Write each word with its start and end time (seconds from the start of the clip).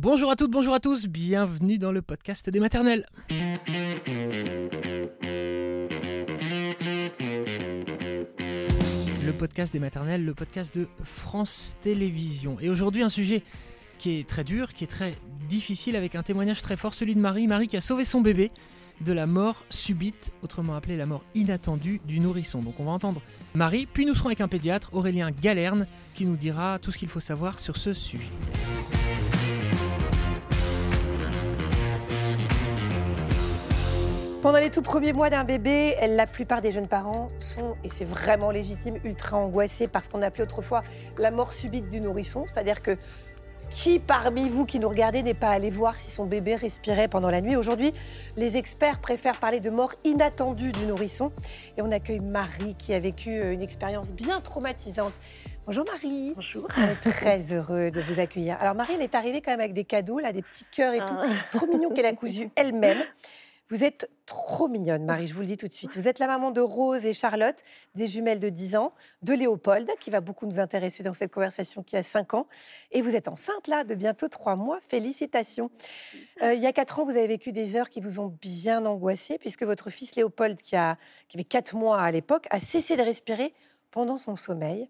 Bonjour 0.00 0.30
à 0.30 0.36
toutes, 0.36 0.52
bonjour 0.52 0.74
à 0.74 0.78
tous, 0.78 1.08
bienvenue 1.08 1.76
dans 1.76 1.90
le 1.90 2.02
podcast 2.02 2.48
des 2.48 2.60
maternelles. 2.60 3.04
Le 9.26 9.32
podcast 9.36 9.72
des 9.72 9.80
maternelles, 9.80 10.24
le 10.24 10.34
podcast 10.34 10.72
de 10.72 10.86
France 11.02 11.74
Télévisions. 11.82 12.60
Et 12.60 12.70
aujourd'hui 12.70 13.02
un 13.02 13.08
sujet 13.08 13.42
qui 13.98 14.20
est 14.20 14.28
très 14.28 14.44
dur, 14.44 14.72
qui 14.72 14.84
est 14.84 14.88
très 14.88 15.16
difficile 15.48 15.96
avec 15.96 16.14
un 16.14 16.22
témoignage 16.22 16.62
très 16.62 16.76
fort, 16.76 16.94
celui 16.94 17.16
de 17.16 17.20
Marie. 17.20 17.48
Marie 17.48 17.66
qui 17.66 17.76
a 17.76 17.80
sauvé 17.80 18.04
son 18.04 18.20
bébé 18.20 18.52
de 19.00 19.12
la 19.12 19.26
mort 19.26 19.64
subite, 19.68 20.32
autrement 20.42 20.76
appelée 20.76 20.96
la 20.96 21.06
mort 21.06 21.24
inattendue 21.34 22.00
du 22.06 22.20
nourrisson. 22.20 22.62
Donc 22.62 22.78
on 22.78 22.84
va 22.84 22.92
entendre 22.92 23.20
Marie, 23.52 23.86
puis 23.92 24.06
nous 24.06 24.14
serons 24.14 24.28
avec 24.28 24.42
un 24.42 24.48
pédiatre, 24.48 24.94
Aurélien 24.94 25.32
Galerne, 25.32 25.88
qui 26.14 26.24
nous 26.24 26.36
dira 26.36 26.78
tout 26.78 26.92
ce 26.92 26.98
qu'il 26.98 27.08
faut 27.08 27.18
savoir 27.18 27.58
sur 27.58 27.76
ce 27.76 27.92
sujet. 27.92 28.30
Pendant 34.40 34.58
les 34.58 34.70
tout 34.70 34.82
premiers 34.82 35.12
mois 35.12 35.30
d'un 35.30 35.42
bébé, 35.42 35.96
la 36.10 36.24
plupart 36.24 36.60
des 36.60 36.70
jeunes 36.70 36.86
parents 36.86 37.26
sont, 37.40 37.74
et 37.82 37.88
c'est 37.92 38.04
vraiment 38.04 38.52
légitime, 38.52 38.96
ultra 39.02 39.36
angoissés 39.36 39.88
par 39.88 40.04
ce 40.04 40.10
qu'on 40.10 40.22
appelait 40.22 40.44
autrefois 40.44 40.84
la 41.18 41.32
mort 41.32 41.52
subite 41.52 41.90
du 41.90 42.00
nourrisson. 42.00 42.44
C'est-à-dire 42.46 42.80
que 42.80 42.96
qui 43.68 43.98
parmi 43.98 44.48
vous 44.48 44.64
qui 44.64 44.78
nous 44.78 44.88
regardez 44.88 45.24
n'est 45.24 45.34
pas 45.34 45.50
allé 45.50 45.70
voir 45.70 45.98
si 45.98 46.12
son 46.12 46.24
bébé 46.24 46.54
respirait 46.54 47.08
pendant 47.08 47.30
la 47.30 47.40
nuit? 47.40 47.56
Aujourd'hui, 47.56 47.92
les 48.36 48.56
experts 48.56 49.00
préfèrent 49.00 49.38
parler 49.38 49.58
de 49.58 49.70
mort 49.70 49.92
inattendue 50.04 50.70
du 50.70 50.86
nourrisson. 50.86 51.32
Et 51.76 51.82
on 51.82 51.90
accueille 51.90 52.20
Marie 52.20 52.76
qui 52.78 52.94
a 52.94 53.00
vécu 53.00 53.30
euh, 53.30 53.52
une 53.52 53.62
expérience 53.62 54.12
bien 54.12 54.40
traumatisante. 54.40 55.12
Bonjour 55.66 55.84
Marie. 55.84 56.32
Bonjour. 56.36 56.68
On 56.78 56.82
est 56.82 57.12
très 57.12 57.40
heureux 57.52 57.90
de 57.90 58.00
vous 58.00 58.20
accueillir. 58.20 58.56
Alors 58.60 58.76
Marie, 58.76 58.92
elle 58.94 59.02
est 59.02 59.16
arrivée 59.16 59.42
quand 59.42 59.50
même 59.50 59.60
avec 59.60 59.74
des 59.74 59.84
cadeaux, 59.84 60.20
là, 60.20 60.32
des 60.32 60.42
petits 60.42 60.64
cœurs 60.70 60.94
et 60.94 60.98
tout. 60.98 61.04
Ah. 61.18 61.26
Trop 61.52 61.66
mignon 61.66 61.90
qu'elle 61.90 62.06
a 62.06 62.12
cousu 62.12 62.50
elle-même. 62.54 62.98
Vous 63.70 63.84
êtes 63.84 64.10
trop 64.24 64.66
mignonne, 64.66 65.04
Marie, 65.04 65.26
je 65.26 65.34
vous 65.34 65.42
le 65.42 65.46
dis 65.46 65.58
tout 65.58 65.68
de 65.68 65.72
suite. 65.74 65.94
Vous 65.94 66.08
êtes 66.08 66.18
la 66.18 66.26
maman 66.26 66.50
de 66.52 66.62
Rose 66.62 67.04
et 67.04 67.12
Charlotte, 67.12 67.56
des 67.94 68.06
jumelles 68.06 68.40
de 68.40 68.48
10 68.48 68.76
ans, 68.76 68.94
de 69.20 69.34
Léopold, 69.34 69.90
qui 70.00 70.08
va 70.08 70.22
beaucoup 70.22 70.46
nous 70.46 70.58
intéresser 70.58 71.02
dans 71.02 71.12
cette 71.12 71.30
conversation 71.30 71.82
qui 71.82 71.94
a 71.94 72.02
5 72.02 72.32
ans. 72.32 72.46
Et 72.92 73.02
vous 73.02 73.14
êtes 73.14 73.28
enceinte, 73.28 73.66
là, 73.66 73.84
de 73.84 73.94
bientôt 73.94 74.28
3 74.28 74.56
mois. 74.56 74.78
Félicitations. 74.88 75.70
Euh, 76.42 76.54
il 76.54 76.62
y 76.62 76.66
a 76.66 76.72
4 76.72 77.00
ans, 77.00 77.04
vous 77.04 77.18
avez 77.18 77.26
vécu 77.26 77.52
des 77.52 77.76
heures 77.76 77.90
qui 77.90 78.00
vous 78.00 78.18
ont 78.20 78.34
bien 78.40 78.86
angoissé, 78.86 79.36
puisque 79.36 79.64
votre 79.64 79.90
fils 79.90 80.16
Léopold, 80.16 80.62
qui, 80.62 80.74
a, 80.74 80.96
qui 81.28 81.36
avait 81.36 81.44
4 81.44 81.76
mois 81.76 82.00
à 82.00 82.10
l'époque, 82.10 82.46
a 82.48 82.60
cessé 82.60 82.96
de 82.96 83.02
respirer 83.02 83.52
pendant 83.90 84.16
son 84.16 84.34
sommeil. 84.34 84.88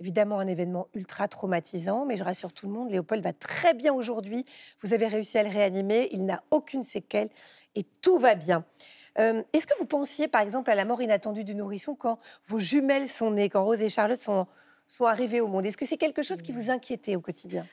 Évidemment, 0.00 0.40
un 0.40 0.48
événement 0.48 0.88
ultra 0.94 1.28
traumatisant, 1.28 2.04
mais 2.04 2.16
je 2.16 2.24
rassure 2.24 2.52
tout 2.52 2.66
le 2.66 2.72
monde, 2.72 2.90
Léopold 2.90 3.22
va 3.22 3.32
très 3.32 3.74
bien 3.74 3.94
aujourd'hui. 3.94 4.44
Vous 4.82 4.92
avez 4.92 5.06
réussi 5.06 5.38
à 5.38 5.44
le 5.44 5.50
réanimer, 5.50 6.08
il 6.12 6.24
n'a 6.24 6.42
aucune 6.50 6.82
séquelle 6.82 7.30
et 7.76 7.84
tout 8.02 8.18
va 8.18 8.34
bien. 8.34 8.64
Euh, 9.20 9.42
Est-ce 9.52 9.66
que 9.66 9.78
vous 9.78 9.86
pensiez, 9.86 10.26
par 10.26 10.40
exemple, 10.40 10.70
à 10.70 10.74
la 10.74 10.84
mort 10.84 11.00
inattendue 11.00 11.44
du 11.44 11.54
nourrisson 11.54 11.94
quand 11.94 12.18
vos 12.46 12.58
jumelles 12.58 13.08
sont 13.08 13.30
nées, 13.30 13.48
quand 13.48 13.64
Rose 13.64 13.80
et 13.80 13.88
Charlotte 13.88 14.18
sont, 14.18 14.48
sont 14.88 15.04
arrivées 15.04 15.40
au 15.40 15.46
monde? 15.46 15.64
Est-ce 15.64 15.76
que 15.76 15.86
c'est 15.86 15.96
quelque 15.96 16.24
chose 16.24 16.42
qui 16.42 16.50
vous 16.50 16.70
inquiétait 16.70 17.14
au 17.14 17.20
quotidien? 17.20 17.64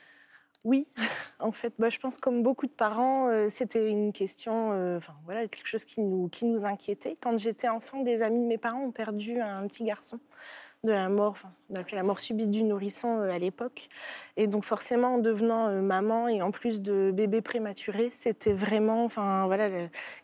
Oui, 0.63 0.87
en 1.39 1.51
fait, 1.51 1.73
bah, 1.79 1.89
je 1.89 1.97
pense 1.97 2.17
comme 2.19 2.43
beaucoup 2.43 2.67
de 2.67 2.71
parents, 2.71 3.27
euh, 3.29 3.47
c'était 3.49 3.89
une 3.89 4.13
question, 4.13 4.71
euh, 4.73 4.97
enfin 4.97 5.15
voilà, 5.25 5.47
quelque 5.47 5.67
chose 5.67 5.85
qui 5.85 6.01
nous, 6.01 6.29
qui 6.29 6.45
nous 6.45 6.65
inquiétait. 6.65 7.15
Quand 7.19 7.35
j'étais 7.39 7.67
enfant, 7.67 8.03
des 8.03 8.21
amis 8.21 8.41
de 8.41 8.47
mes 8.47 8.59
parents 8.59 8.83
ont 8.83 8.91
perdu 8.91 9.41
un 9.41 9.65
petit 9.67 9.83
garçon 9.83 10.19
de 10.83 10.91
la 10.91 11.09
mort, 11.09 11.29
enfin, 11.31 11.53
on 11.69 11.75
appelait 11.75 11.97
la 11.97 12.01
mort 12.03 12.19
subite 12.19 12.49
du 12.49 12.63
nourrisson 12.63 13.19
euh, 13.19 13.29
à 13.29 13.37
l'époque. 13.37 13.87
Et 14.35 14.47
donc 14.47 14.63
forcément, 14.63 15.09
en 15.13 15.17
devenant 15.19 15.67
euh, 15.67 15.81
maman 15.81 16.27
et 16.27 16.41
en 16.41 16.49
plus 16.49 16.81
de 16.81 17.11
bébé 17.11 17.43
prématuré, 17.43 18.09
c'était 18.09 18.53
vraiment, 18.53 19.03
enfin 19.05 19.45
voilà, 19.45 19.69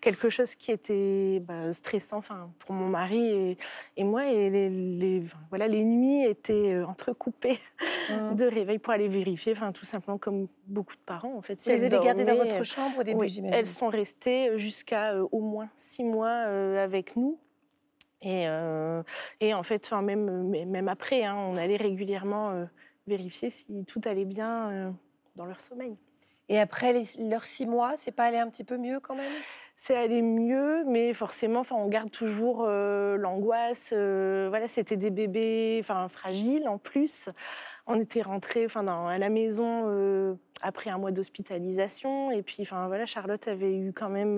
quelque 0.02 0.30
chose 0.30 0.56
qui 0.56 0.72
était 0.72 1.42
bah, 1.42 1.72
stressant, 1.74 2.18
enfin 2.18 2.50
pour 2.58 2.74
mon 2.74 2.88
mari 2.88 3.24
et, 3.30 3.58
et 3.98 4.04
moi. 4.04 4.26
Et 4.32 4.50
les, 4.50 4.70
les- 4.72 5.24
voilà, 5.50 5.68
les 5.68 5.84
nuits 5.84 6.24
étaient 6.26 6.74
euh, 6.74 6.88
entrecoupées 6.88 7.60
de 8.10 8.46
réveil 8.46 8.80
pour 8.80 8.94
aller 8.94 9.08
vérifier, 9.10 9.52
enfin 9.52 9.72
tout 9.72 9.86
simplement 9.86 10.18
comme 10.18 10.48
beaucoup 10.66 10.96
de 10.96 11.02
parents 11.06 11.36
en 11.38 11.42
fait. 11.44 11.60
Si 11.60 11.70
Vous 11.70 11.76
les 11.78 11.86
elles 11.86 11.94
avez 11.94 12.04
gardées 12.04 12.26
dans 12.26 12.36
votre 12.36 12.64
chambre 12.64 12.98
au 13.00 13.04
début, 13.04 13.20
oui, 13.20 13.30
j'imagine 13.30 13.54
elles 13.54 13.68
sont 13.68 13.90
restées 13.90 14.58
jusqu'à 14.58 15.14
euh, 15.14 15.28
au 15.32 15.42
moins 15.42 15.70
six 15.76 16.04
mois 16.04 16.46
euh, 16.48 16.84
avec 16.84 17.16
nous. 17.16 17.38
Et, 18.22 18.48
euh, 18.48 19.04
et 19.40 19.54
en 19.54 19.64
fait, 19.64 19.86
enfin, 19.86 20.02
même, 20.02 20.50
même 20.50 20.88
après, 20.88 21.24
hein, 21.24 21.36
on 21.36 21.56
allait 21.58 21.78
régulièrement 21.78 22.50
euh, 22.52 22.66
vérifier 23.06 23.50
si 23.50 23.86
tout 23.86 24.02
allait 24.06 24.26
bien 24.26 24.72
euh, 24.72 24.92
dans 25.36 25.46
leur 25.46 25.62
sommeil. 25.62 25.98
Et 26.50 26.60
après 26.60 26.94
les- 26.94 27.30
leurs 27.30 27.46
six 27.46 27.66
mois, 27.66 27.96
c'est 28.02 28.12
pas 28.12 28.26
allé 28.26 28.38
un 28.38 28.50
petit 28.50 28.64
peu 28.64 28.78
mieux 28.78 29.00
quand 29.00 29.16
même? 29.16 29.32
C'est 29.76 29.96
allé 29.96 30.22
mieux, 30.24 30.84
mais 30.86 31.14
forcément, 31.14 31.60
enfin, 31.60 31.76
on 31.76 31.88
garde 31.88 32.10
toujours 32.10 32.64
euh, 32.66 33.16
l'angoisse. 33.18 33.94
euh, 33.96 34.48
voilà, 34.50 34.68
c'était 34.68 34.98
des 34.98 35.12
bébés, 35.12 35.78
enfin, 35.82 36.08
fragiles 36.10 36.68
en 36.68 36.78
plus. 36.80 37.30
On 37.86 38.00
était 38.00 38.22
rentrés, 38.24 38.66
enfin, 38.66 38.84
dans- 38.84 39.08
à 39.08 39.18
la 39.20 39.30
maison 39.30 39.84
euh, 39.88 40.34
après 40.62 40.90
un 40.90 40.98
mois 40.98 41.12
d'hospitalisation, 41.12 42.32
et 42.32 42.42
puis, 42.42 42.58
enfin, 42.62 42.88
voilà, 42.88 43.06
Charlotte 43.06 43.48
avait 43.48 43.76
eu 43.76 43.94
quand 43.94 44.10
même 44.10 44.38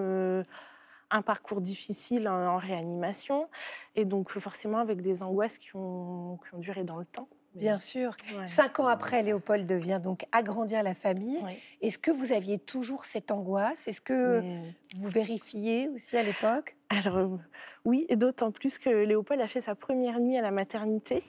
un 1.12 1.22
parcours 1.22 1.62
difficile 1.62 2.28
en, 2.28 2.56
en 2.56 2.58
réanimation, 2.58 3.47
et 3.96 4.06
donc 4.06 4.30
forcément 4.38 4.78
avec 4.78 5.02
des 5.02 5.24
angoisses 5.24 5.58
qui 5.58 5.75
ont, 5.75 6.38
qui 6.47 6.56
ont 6.56 6.59
duré 6.59 6.84
dans 6.84 6.97
le 6.97 7.06
temps. 7.06 7.28
Bien 7.56 7.80
sûr. 7.80 8.16
Ouais. 8.38 8.47
Cinq 8.47 8.80
ans 8.80 8.86
après, 8.86 9.24
Léopold 9.24 9.70
vient 9.72 10.00
donc 10.00 10.28
agrandir 10.31 10.84
la 10.84 10.94
famille. 10.94 11.40
Ouais. 11.40 11.58
Est-ce 11.81 11.97
que 11.97 12.12
vous 12.12 12.31
aviez 12.31 12.59
toujours 12.59 13.06
cette 13.06 13.31
angoisse? 13.31 13.88
Est-ce 13.88 14.02
que 14.02 14.40
Mais- 14.42 14.75
vous 14.97 15.08
vérifiez 15.09 15.90
aussi 15.90 16.16
à 16.16 16.22
l'époque? 16.22 16.75
Alors 16.90 17.18
euh, 17.18 17.38
oui, 17.86 18.06
et 18.08 18.16
d'autant 18.18 18.52
plus 18.52 18.78
que 18.78 18.90
Léopold 18.90 19.41
a 19.41 19.47
fait 19.47 19.62
sa 19.62 19.74
première 19.74 20.20
nuit 20.20 20.38
à 20.38 20.41
la 20.44 20.52
maternité. 20.52 21.20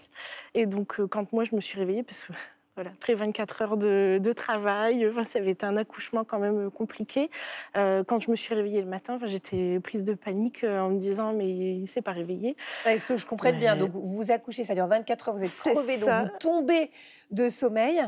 Et 0.52 0.66
donc 0.66 1.00
euh, 1.00 1.06
quand 1.06 1.32
moi 1.32 1.44
je 1.44 1.54
me 1.56 1.60
suis 1.62 1.78
réveillée, 1.78 2.02
parce 2.02 2.26
que 2.26 2.34
voilà, 2.80 2.94
après 2.94 3.14
24 3.14 3.62
heures 3.62 3.76
de, 3.76 4.18
de 4.22 4.32
travail, 4.32 5.06
enfin, 5.06 5.22
ça 5.22 5.38
avait 5.38 5.50
été 5.50 5.66
un 5.66 5.76
accouchement 5.76 6.24
quand 6.24 6.38
même 6.38 6.66
euh, 6.66 6.70
compliqué. 6.70 7.28
Euh, 7.76 8.02
quand 8.04 8.20
je 8.20 8.30
me 8.30 8.36
suis 8.36 8.54
réveillée 8.54 8.80
le 8.80 8.88
matin, 8.88 9.16
enfin, 9.16 9.26
j'étais 9.26 9.78
prise 9.80 10.02
de 10.02 10.14
panique 10.14 10.64
euh, 10.64 10.80
en 10.80 10.88
me 10.88 10.98
disant 10.98 11.34
mais 11.34 11.46
il 11.50 11.86
s'est 11.86 12.00
pas 12.00 12.12
réveillé. 12.12 12.56
Est-ce 12.86 13.04
que 13.04 13.18
je 13.18 13.26
comprenne 13.26 13.58
bien. 13.58 13.76
Donc 13.76 13.90
vous 13.92 14.02
vous 14.02 14.30
accouchez, 14.30 14.64
ça 14.64 14.74
dure 14.74 14.86
24 14.86 15.28
heures, 15.28 15.36
vous 15.36 15.42
êtes 15.42 15.50
C'est 15.50 15.74
crevé, 15.74 15.98
donc 15.98 16.08
vous 16.08 16.38
tombez 16.40 16.90
de 17.30 17.50
sommeil. 17.50 18.00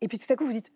Et 0.00 0.08
puis 0.08 0.18
tout 0.18 0.32
à 0.32 0.36
coup, 0.36 0.46
vous 0.46 0.52
dites 0.52 0.72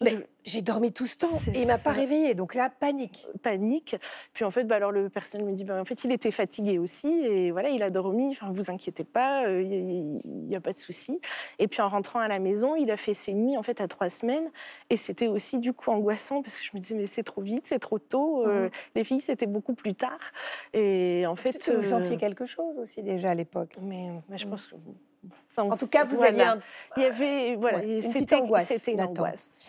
Mais 0.00 0.16
j'ai 0.44 0.62
dormi 0.62 0.92
tout 0.92 1.06
ce 1.06 1.16
temps 1.18 1.26
et 1.52 1.62
il 1.62 1.66
m'a 1.66 1.72
pas 1.72 1.78
ça. 1.78 1.90
réveillé. 1.92 2.34
Donc 2.34 2.54
là, 2.54 2.70
panique. 2.70 3.26
panique. 3.42 3.96
Puis 4.32 4.44
en 4.44 4.50
fait, 4.52 4.62
bah, 4.62 4.76
alors 4.76 4.92
le 4.92 5.08
personnel 5.08 5.44
me 5.46 5.52
dit, 5.52 5.64
bah, 5.64 5.80
en 5.80 5.84
fait, 5.84 6.04
il 6.04 6.12
était 6.12 6.30
fatigué 6.30 6.78
aussi, 6.78 7.08
et 7.08 7.50
voilà, 7.50 7.70
il 7.70 7.82
a 7.82 7.90
dormi. 7.90 8.28
Enfin, 8.30 8.52
vous 8.52 8.70
inquiétez 8.70 9.02
pas, 9.02 9.44
euh, 9.46 9.60
il 9.60 10.20
n'y 10.24 10.54
a, 10.54 10.60
pas 10.60 10.72
de 10.72 10.78
souci. 10.78 11.20
Et 11.58 11.66
puis 11.66 11.82
en 11.82 11.88
rentrant 11.88 12.20
à 12.20 12.28
la 12.28 12.38
maison, 12.38 12.76
il 12.76 12.90
a 12.92 12.96
fait 12.96 13.12
ses 13.14 13.34
nuits 13.34 13.56
en 13.56 13.62
fait 13.64 13.80
à 13.80 13.88
trois 13.88 14.08
semaines, 14.08 14.48
et 14.88 14.96
c'était 14.96 15.26
aussi 15.26 15.58
du 15.58 15.72
coup 15.72 15.90
angoissant 15.90 16.42
parce 16.42 16.58
que 16.58 16.64
je 16.64 16.70
me 16.74 16.80
disais, 16.80 16.94
mais 16.94 17.06
c'est 17.06 17.24
trop 17.24 17.42
vite, 17.42 17.66
c'est 17.66 17.80
trop 17.80 17.98
tôt. 17.98 18.46
euh, 18.46 18.64
Mhm. 18.66 18.70
Les 18.94 19.04
filles, 19.04 19.20
c'était 19.20 19.46
beaucoup 19.46 19.74
plus 19.74 19.94
tard. 19.94 20.20
Et 20.74 21.24
en 21.26 21.34
fait, 21.36 21.68
vous 21.68 21.82
euh, 21.84 21.90
sentiez 21.90 22.16
quelque 22.16 22.46
chose 22.46 22.78
aussi 22.78 23.02
déjà 23.02 23.30
à 23.30 23.34
l'époque 23.34 23.74
mais, 23.82 24.10
je 24.36 24.44
Mhm. 24.44 24.50
pense 24.50 24.66
que 24.68 24.76
ça, 25.32 25.64
En 25.64 25.76
tout 25.76 25.86
cas, 25.88 26.04
vous 26.04 26.16
voilà. 26.16 26.28
aviez 26.28 26.42
un. 26.42 26.60
Il 26.96 27.02
y 27.02 27.06
avait, 27.06 27.56
voilà, 27.56 27.78
Ouais, 27.78 27.88
une 27.88 27.98
petite 27.98 28.12
c'était 28.12 28.34
angoisse 28.36 28.72
une 28.86 29.00
angoisse. 29.00 29.60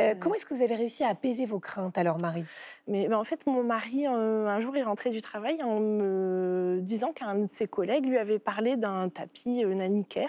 Euh, 0.00 0.14
comment 0.18 0.34
est-ce 0.34 0.46
que 0.46 0.54
vous 0.54 0.62
avez 0.62 0.74
réussi 0.74 1.04
à 1.04 1.08
apaiser 1.08 1.46
vos 1.46 1.60
craintes 1.60 1.98
alors, 1.98 2.16
Marie? 2.20 2.44
Mais, 2.90 3.06
mais 3.08 3.14
en 3.14 3.22
fait, 3.22 3.46
mon 3.46 3.62
mari, 3.62 4.06
euh, 4.08 4.46
un 4.48 4.58
jour, 4.58 4.76
est 4.76 4.82
rentré 4.82 5.10
du 5.10 5.22
travail 5.22 5.62
en 5.62 5.78
me 5.78 6.80
disant 6.82 7.12
qu'un 7.12 7.36
de 7.36 7.46
ses 7.46 7.68
collègues 7.68 8.04
lui 8.04 8.18
avait 8.18 8.40
parlé 8.40 8.76
d'un 8.76 9.08
tapis 9.08 9.64
euh, 9.64 10.26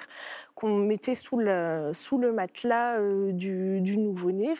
qu'on 0.54 0.76
mettait 0.76 1.16
sous 1.16 1.38
le, 1.38 1.92
sous 1.96 2.20
le 2.20 2.32
matelas 2.32 3.00
euh, 3.00 3.32
du, 3.32 3.82
du 3.82 3.98
nouveau-né 3.98 4.54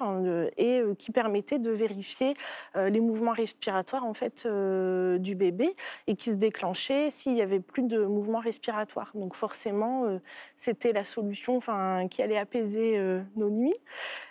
et 0.58 0.82
qui 0.98 1.12
permettait 1.12 1.60
de 1.60 1.70
vérifier 1.70 2.34
les 2.76 3.00
mouvements 3.00 3.34
respiratoires 3.34 4.06
en 4.06 4.14
fait, 4.14 4.48
du 4.48 5.36
bébé 5.36 5.70
et 6.08 6.16
qui 6.16 6.32
se 6.32 6.38
déclenchait 6.38 7.12
s'il 7.12 7.34
y 7.34 7.42
avait 7.42 7.60
plus 7.60 7.84
de 7.84 8.06
mouvements 8.06 8.40
respiratoires. 8.40 9.12
Donc 9.14 9.36
forcément, 9.36 10.20
c'était 10.56 10.94
la 10.94 11.04
solution 11.04 11.60
qui 12.10 12.22
allait 12.22 12.38
apaiser 12.38 13.00
nos 13.36 13.50
nuits. 13.50 13.78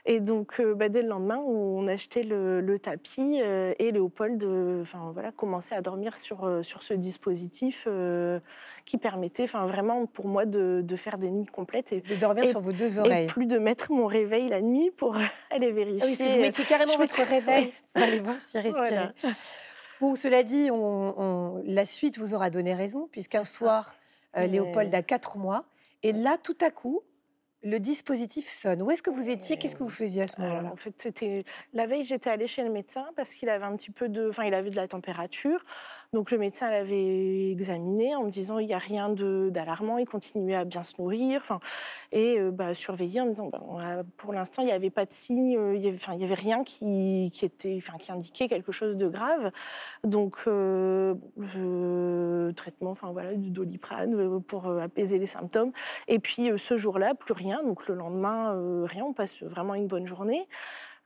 Et 0.07 0.21
donc, 0.21 0.61
bah, 0.75 0.89
dès 0.89 1.03
le 1.03 1.09
lendemain, 1.09 1.39
on 1.39 1.87
achetait 1.87 2.23
le, 2.23 2.61
le 2.61 2.79
tapis 2.79 3.41
euh, 3.43 3.73
et 3.79 3.91
Léopold 3.91 4.43
euh, 4.45 4.83
enfin, 4.83 5.11
voilà, 5.13 5.33
commençait 5.33 5.75
à 5.75 5.81
dormir 5.83 6.17
sur, 6.17 6.45
euh, 6.45 6.63
sur 6.63 6.83
ce 6.83 6.95
dispositif 6.95 7.85
euh, 7.87 8.41
qui 8.85 8.99
permettait 8.99 9.45
enfin, 9.45 9.67
vraiment 9.67 10.07
pour 10.07 10.27
moi 10.27 10.47
de, 10.47 10.81
de 10.85 10.97
faire 10.97 11.19
des 11.19 11.31
nuits 11.31 11.47
complètes 11.47 11.93
et, 11.93 12.01
De 12.01 12.15
dormir 12.17 12.45
Et- 12.45 12.51
sur 12.51 12.61
vos 12.61 12.73
deux 12.73 12.97
et 12.97 13.01
oreilles. 13.01 13.27
plus 13.27 13.47
de 13.47 13.59
mettre 13.59 13.93
mon 13.93 14.07
réveil 14.07 14.49
la 14.49 14.61
nuit 14.63 14.91
pour 14.91 15.17
aller 15.51 15.69
Ah 15.71 15.75
vérifier. 15.75 16.07
oui, 16.09 16.15
c'est 16.19 16.35
vous 16.35 16.41
mettiez 16.41 16.65
carrément 16.65 16.93
je 16.93 16.99
votre 16.99 17.23
réveil. 17.23 17.73
Allez 17.95 18.21
voir 18.21 18.37
si 18.49 18.59
respirer. 18.59 18.71
Voilà. 18.89 19.13
Bon, 20.01 20.15
cela 20.15 20.43
dit, 20.43 20.71
on- 20.71 21.15
on- 21.21 21.63
la 21.67 21.85
suite 21.85 22.19
vous 22.19 22.33
aura 22.35 22.49
donné 22.51 22.75
raison, 22.75 23.09
puisqu'un 23.13 23.45
soir, 23.45 23.95
euh, 24.37 24.41
Léopold 24.43 24.95
a 24.95 25.03
4 25.03 25.37
mois, 25.37 25.65
et 26.03 26.13
là, 26.13 26.39
tout 26.43 26.57
à 26.63 26.71
coup, 26.71 27.03
le 27.63 27.79
dispositif 27.79 28.49
sonne. 28.49 28.83
Où 28.83 28.91
est-ce 28.91 29.03
que 29.03 29.11
vous 29.11 29.29
étiez? 29.29 29.57
Qu'est-ce 29.59 29.77
que 29.77 29.83
vous 29.83 29.91
faisiez 29.91 30.23
à 30.23 30.27
ce 30.27 30.41
moment-là? 30.41 30.71
En 30.73 30.77
fait, 30.77 30.95
c'était 30.97 31.45
la 31.75 31.87
veille, 31.87 32.05
j'étais 32.05 32.31
allée 32.31 32.47
chez 32.47 32.65
le 32.65 32.71
médecin 32.71 33.07
parce 33.17 33.35
qu'il 33.35 33.49
avait 33.49 33.65
un 33.65 33.77
petit 33.77 33.91
peu 33.91 34.09
de, 34.09 34.29
enfin, 34.29 34.45
il 34.45 34.55
avait 34.55 34.71
de 34.71 34.77
la 34.77 34.89
température. 34.89 35.63
Donc 36.13 36.33
le 36.33 36.39
médecin 36.39 36.73
l'avait 36.73 37.53
examiné 37.53 38.17
en 38.17 38.25
me 38.25 38.31
disant 38.31 38.59
il 38.59 38.67
n'y 38.67 38.75
a 38.75 38.79
rien 38.79 39.11
d'alarmant, 39.11 39.97
il 39.97 40.07
continuait 40.07 40.57
à 40.57 40.65
bien 40.65 40.83
se 40.83 40.95
nourrir, 40.99 41.61
et 42.11 42.41
euh, 42.41 42.51
bah, 42.51 42.75
surveiller 42.75 43.21
en 43.21 43.27
me 43.27 43.31
disant 43.31 43.47
bah, 43.47 44.03
pour 44.17 44.33
l'instant 44.33 44.63
il 44.63 44.65
n'y 44.65 44.73
avait 44.73 44.91
pas 44.91 45.07
de 45.07 45.13
signe, 45.13 45.57
euh, 45.57 45.77
il 45.77 45.81
n'y 45.83 46.25
avait, 46.25 46.35
rien 46.35 46.65
qui, 46.65 47.31
qui, 47.33 47.81
indiquait 48.09 48.49
quelque 48.49 48.73
chose 48.73 48.97
de 48.97 49.09
grave. 49.09 49.53
Donc 50.03 50.39
euh, 50.49 51.15
traitement, 52.57 52.91
enfin 52.91 53.13
voilà, 53.13 53.35
du 53.35 53.51
doliprane 53.51 54.15
euh, 54.15 54.41
pour 54.41 54.67
apaiser 54.67 55.21
les 55.21 55.29
symptômes. 55.29 55.71
Et 56.09 56.19
puis 56.19 56.51
ce 56.57 56.77
jour-là, 56.77 57.15
plus 57.15 57.35
rien. 57.35 57.63
Donc 57.63 57.87
le 57.87 57.95
lendemain, 57.95 58.85
rien. 58.85 59.05
On 59.05 59.13
passe 59.13 59.45
vraiment 59.45 59.75
une 59.75 59.87
bonne 59.87 60.07
journée. 60.09 60.49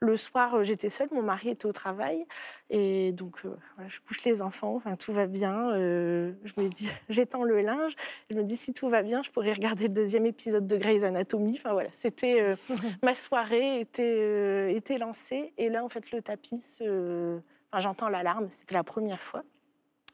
Le 0.01 0.17
soir, 0.17 0.55
euh, 0.55 0.63
j'étais 0.63 0.89
seule, 0.89 1.07
mon 1.11 1.21
mari 1.21 1.49
était 1.49 1.65
au 1.65 1.71
travail. 1.71 2.25
Et 2.69 3.13
donc, 3.13 3.45
euh, 3.45 3.55
je 3.87 3.99
couche 4.01 4.23
les 4.23 4.41
enfants, 4.41 4.75
enfin, 4.75 4.97
tout 4.97 5.13
va 5.13 5.25
bien. 5.25 5.71
Euh, 5.71 6.33
je 6.43 6.53
me 6.61 6.67
dis, 6.67 6.89
j'étends 7.09 7.43
le 7.43 7.61
linge. 7.61 7.95
Je 8.29 8.35
me 8.35 8.43
dis, 8.43 8.57
si 8.57 8.73
tout 8.73 8.89
va 8.89 9.03
bien, 9.03 9.23
je 9.23 9.31
pourrais 9.31 9.53
regarder 9.53 9.83
le 9.83 9.93
deuxième 9.93 10.25
épisode 10.25 10.67
de 10.67 10.77
Grey's 10.77 11.03
Anatomy. 11.03 11.55
Enfin, 11.57 11.73
voilà, 11.73 11.89
c'était. 11.93 12.55
ma 13.03 13.15
soirée 13.15 13.79
était, 13.79 14.75
était 14.75 14.97
lancée. 14.97 15.53
Et 15.57 15.69
là, 15.69 15.83
en 15.83 15.89
fait, 15.89 16.11
le 16.11 16.21
tapis, 16.21 16.79
enfin, 16.81 17.79
j'entends 17.79 18.09
l'alarme. 18.09 18.47
C'était 18.49 18.75
la 18.75 18.83
première 18.83 19.21
fois. 19.21 19.43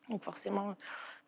Donc, 0.10 0.24
forcément. 0.24 0.76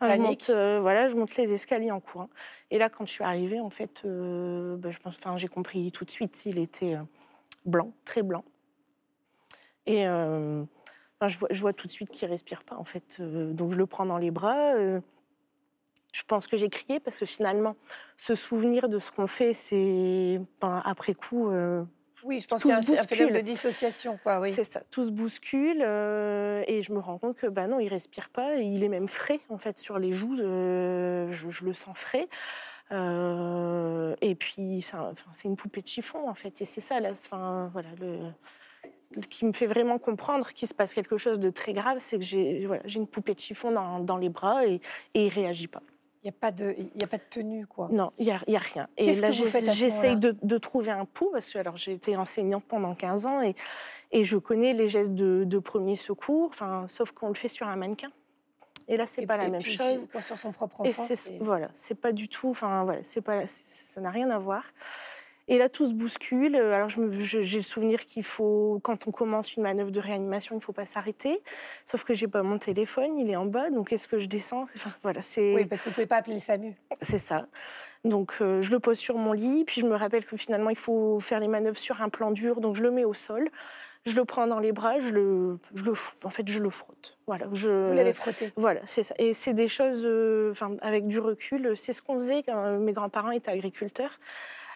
je 0.01 0.17
monte, 0.17 0.51
voilà, 0.51 1.07
je 1.07 1.15
monte 1.15 1.37
les 1.37 1.51
escaliers 1.53 1.91
en 1.91 1.99
courant. 1.99 2.29
Et 2.69 2.77
là, 2.77 2.89
quand 2.89 3.07
je 3.07 3.13
suis 3.13 3.23
arrivée, 3.23 3.59
en 3.59 3.71
fait, 3.71 4.03
bah, 4.03 4.91
je 4.91 4.99
pense, 4.99 5.17
enfin, 5.17 5.37
j'ai 5.37 5.47
compris 5.47 5.91
tout 5.91 6.05
de 6.05 6.11
suite, 6.11 6.45
il 6.45 6.59
était 6.59 6.97
blanc, 7.65 7.93
très 8.05 8.23
blanc. 8.23 8.43
Et 9.85 10.07
euh, 10.07 10.63
je, 11.25 11.61
vois, 11.61 11.73
tout 11.73 11.87
de 11.87 11.91
suite 11.91 12.09
qu'il 12.09 12.27
respire 12.29 12.63
pas, 12.63 12.75
en 12.75 12.83
fait. 12.83 13.17
Euh, 13.19 13.53
donc 13.53 13.71
je 13.71 13.77
le 13.77 13.85
prends 13.85 14.05
dans 14.05 14.17
les 14.17 14.31
bras. 14.31 14.75
Euh, 14.75 15.01
je 16.13 16.23
pense 16.23 16.47
que 16.47 16.57
j'ai 16.57 16.69
crié 16.69 16.99
parce 16.99 17.17
que 17.17 17.25
finalement, 17.25 17.75
se 18.17 18.35
souvenir 18.35 18.87
de 18.87 18.99
ce 18.99 19.11
qu'on 19.11 19.27
fait, 19.27 19.53
c'est 19.53 20.39
après 20.61 21.15
coup. 21.15 21.49
oui, 22.23 22.39
je 22.39 22.47
pense 22.47 22.61
qu'il 22.61 22.69
y 22.69 22.73
a 22.73 22.77
un, 22.77 23.31
de 23.31 23.41
dissociation, 23.41 24.19
quoi. 24.21 24.39
Oui. 24.39 24.51
C'est 24.51 24.63
ça, 24.63 24.81
tout 24.91 25.05
se 25.05 25.11
bouscule 25.11 25.81
et 25.81 26.81
je 26.83 26.93
me 26.93 26.99
rends 26.99 27.17
compte 27.17 27.35
que 27.35 27.47
bah 27.47 27.67
non, 27.67 27.79
il 27.79 27.87
respire 27.87 28.29
pas 28.29 28.57
et 28.57 28.61
il 28.61 28.83
est 28.83 28.89
même 28.89 29.07
frais 29.07 29.39
en 29.49 29.57
fait 29.57 29.79
sur 29.79 29.97
les 29.97 30.13
joues. 30.13 30.35
Je, 30.35 31.63
le 31.65 31.73
sens 31.73 31.97
frais. 31.97 32.27
Et 32.91 34.35
puis, 34.35 34.85
c'est 35.31 35.47
une 35.47 35.55
poupée 35.55 35.81
de 35.81 35.87
chiffon 35.87 36.29
en 36.29 36.33
fait, 36.33 36.61
et 36.61 36.65
c'est 36.65 36.81
ça, 36.81 36.99
là, 36.99 37.11
enfin, 37.11 37.69
voilà, 37.73 37.89
le, 37.99 38.31
qui 39.21 39.45
me 39.45 39.53
fait 39.53 39.67
vraiment 39.67 39.99
comprendre 39.99 40.51
qu'il 40.53 40.67
se 40.67 40.73
passe 40.73 40.93
quelque 40.93 41.17
chose 41.17 41.39
de 41.39 41.49
très 41.49 41.73
grave, 41.73 41.97
c'est 41.99 42.17
que 42.17 42.25
j'ai 42.25 42.65
voilà, 42.65 42.83
une 42.93 43.07
poupée 43.07 43.33
de 43.33 43.39
chiffon 43.39 43.71
dans, 43.71 43.99
dans 43.99 44.17
les 44.17 44.29
bras 44.29 44.65
et, 44.65 44.81
et 45.13 45.27
il 45.27 45.29
réagit 45.29 45.67
pas. 45.67 45.81
Il 46.23 46.27
n'y 46.27 46.29
a, 46.29 46.39
pas 46.39 46.51
de, 46.51 46.73
y 46.79 47.03
a 47.03 47.07
pas 47.07 47.17
de 47.17 47.23
tenue, 47.29 47.67
quoi. 47.67 47.89
Non, 47.91 48.13
il 48.17 48.25
n'y 48.25 48.31
a, 48.31 48.35
a, 48.35 48.59
rien. 48.59 48.87
Et 48.95 49.13
là, 49.15 49.31
j'essaye 49.31 50.15
de, 50.15 50.33
de, 50.41 50.57
trouver 50.57 50.91
un 50.91 51.03
pouls, 51.03 51.31
parce 51.33 51.51
que 51.51 51.57
alors 51.57 51.75
j'ai 51.75 51.91
été 51.91 52.15
enseignante 52.15 52.63
pendant 52.65 52.95
15 52.95 53.25
ans 53.25 53.41
et, 53.41 53.55
et 54.13 54.23
je 54.23 54.37
connais 54.37 54.71
les 54.71 54.87
gestes 54.87 55.15
de, 55.15 55.43
de 55.43 55.59
premier 55.59 55.97
secours, 55.97 56.51
sauf 56.87 57.11
qu'on 57.11 57.27
le 57.27 57.33
fait 57.33 57.49
sur 57.49 57.67
un 57.67 57.75
mannequin. 57.75 58.09
Et 58.87 58.97
là, 58.97 59.05
c'est 59.05 59.25
pas 59.25 59.37
la 59.37 59.49
même 59.49 59.61
chose. 59.61 60.07
Sur 60.21 60.37
son 60.37 60.51
propre 60.51 60.81
enfant. 60.81 61.05
Et 61.09 61.37
voilà, 61.39 61.69
c'est 61.73 61.99
pas 61.99 62.11
du 62.11 62.27
tout. 62.27 62.49
Enfin 62.49 62.83
voilà, 62.83 63.03
c'est 63.03 63.21
pas, 63.21 63.45
ça 63.47 64.01
n'a 64.01 64.09
rien 64.09 64.29
à 64.29 64.39
voir. 64.39 64.63
Et 65.47 65.57
là, 65.57 65.67
tout 65.67 65.85
se 65.85 65.93
bouscule. 65.93 66.55
Euh, 66.55 66.73
alors, 66.73 66.89
j'ai 66.89 67.57
le 67.57 67.63
souvenir 67.63 68.05
qu'il 68.05 68.23
faut, 68.23 68.79
quand 68.81 69.07
on 69.07 69.11
commence 69.11 69.55
une 69.55 69.63
manœuvre 69.63 69.91
de 69.91 69.99
réanimation, 69.99 70.55
il 70.55 70.59
ne 70.59 70.63
faut 70.63 70.71
pas 70.71 70.85
s'arrêter. 70.85 71.37
Sauf 71.85 72.03
que 72.03 72.13
j'ai 72.13 72.27
pas 72.27 72.43
mon 72.43 72.57
téléphone, 72.57 73.17
il 73.17 73.29
est 73.29 73.35
en 73.35 73.45
bas. 73.45 73.69
Donc, 73.69 73.91
est-ce 73.91 74.07
que 74.07 74.19
je 74.19 74.27
descends? 74.27 74.63
Enfin, 74.63 74.91
voilà, 75.01 75.21
c'est. 75.21 75.53
Oui, 75.53 75.65
parce 75.65 75.81
que 75.81 75.89
vous 75.89 75.95
pouvez 75.95 76.07
pas 76.07 76.17
appeler 76.17 76.35
le 76.35 76.39
SAMU. 76.39 76.75
C'est 77.01 77.17
ça. 77.17 77.47
Donc, 78.05 78.35
euh, 78.39 78.61
je 78.61 78.71
le 78.71 78.79
pose 78.79 78.97
sur 78.97 79.17
mon 79.17 79.33
lit. 79.33 79.65
Puis, 79.65 79.81
je 79.81 79.85
me 79.85 79.95
rappelle 79.95 80.25
que 80.25 80.37
finalement, 80.37 80.69
il 80.69 80.77
faut 80.77 81.19
faire 81.19 81.41
les 81.41 81.49
manœuvres 81.49 81.77
sur 81.77 82.01
un 82.01 82.09
plan 82.09 82.31
dur. 82.31 82.61
Donc, 82.61 82.77
je 82.77 82.83
le 82.83 82.91
mets 82.91 83.05
au 83.05 83.13
sol. 83.13 83.49
Je 84.05 84.15
le 84.15 84.25
prends 84.25 84.47
dans 84.47 84.59
les 84.59 84.73
bras, 84.73 84.99
je 84.99 85.09
le, 85.09 85.59
je 85.75 85.85
le, 85.85 85.93
en 86.23 86.29
fait, 86.29 86.45
je 86.47 86.59
le 86.59 86.69
frotte. 86.69 87.17
Voilà, 87.25 87.47
je, 87.53 87.89
Vous 87.89 87.95
l'avez 87.95 88.13
frotté. 88.13 88.51
Voilà, 88.57 88.81
c'est 88.85 89.03
ça. 89.03 89.15
Et 89.17 89.33
c'est 89.33 89.53
des 89.53 89.69
choses, 89.69 90.01
euh, 90.03 90.53
avec 90.81 91.07
du 91.07 91.19
recul, 91.19 91.73
c'est 91.77 91.93
ce 91.93 92.01
qu'on 92.01 92.15
faisait 92.17 92.43
quand 92.43 92.79
mes 92.79 92.91
grands-parents 92.91 93.31
étaient 93.31 93.51
agriculteurs. 93.51 94.19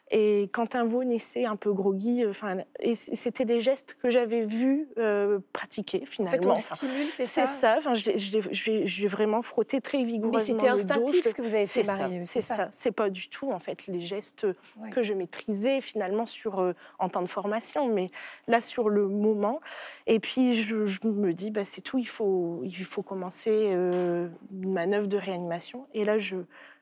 Et 0.09 0.49
quand 0.53 0.75
un 0.75 0.85
veau 0.85 1.03
naissait 1.03 1.45
un 1.45 1.57
peu 1.57 1.73
groggy, 1.73 2.23
euh, 2.23 2.29
enfin, 2.29 2.59
et 2.79 2.95
c'était 2.95 3.43
des 3.43 3.59
gestes 3.59 3.97
que 4.01 4.09
j'avais 4.09 4.45
vus 4.45 4.87
euh, 4.97 5.39
pratiquer 5.51 6.05
finalement. 6.05 6.53
En 6.53 6.55
fait, 6.55 6.71
on 6.71 6.75
stimule, 6.75 7.07
c'est 7.11 7.25
ça. 7.25 7.45
Ça. 7.45 7.75
Enfin, 7.77 7.93
je, 7.93 9.01
vais 9.01 9.07
vraiment 9.07 9.41
frotter 9.41 9.81
très 9.81 10.03
vigoureusement 10.03 10.55
Mais 10.55 10.61
c'était 10.61 10.69
instinctif 10.69 11.23
ce 11.27 11.33
que 11.33 11.41
vous 11.41 11.53
avez 11.53 11.65
fait, 11.65 11.83
Marie. 11.83 12.21
C'est 12.21 12.41
ça. 12.41 12.69
C'est 12.71 12.91
pas 12.91 13.09
du 13.09 13.27
tout 13.27 13.51
en 13.51 13.59
fait 13.59 13.87
les 13.87 13.99
gestes 13.99 14.47
que 14.91 15.03
je 15.03 15.13
maîtrisais 15.13 15.81
finalement 15.81 16.25
sur 16.25 16.59
euh, 16.59 16.73
en 16.99 17.09
temps 17.09 17.21
de 17.21 17.27
formation, 17.27 17.87
mais 17.87 18.09
là 18.47 18.61
sur 18.61 18.89
le 18.89 19.07
moment. 19.09 19.59
Et 20.05 20.19
puis 20.19 20.53
je, 20.53 20.75
me 21.07 21.33
dis, 21.33 21.51
bah 21.51 21.65
c'est 21.65 21.81
tout. 21.81 21.97
Il 21.97 22.07
faut 22.07 22.61
il 22.63 22.85
faut 22.85 23.03
commencer 23.03 23.71
une 23.71 24.73
manœuvre 24.73 25.07
de 25.07 25.17
réanimation. 25.17 25.83
Et 25.93 26.05
là 26.05 26.17
je 26.17 26.37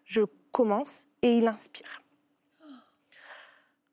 je 0.06 0.21
commence 0.51 1.07
et 1.24 1.38
il 1.38 1.48
inspire. 1.48 2.05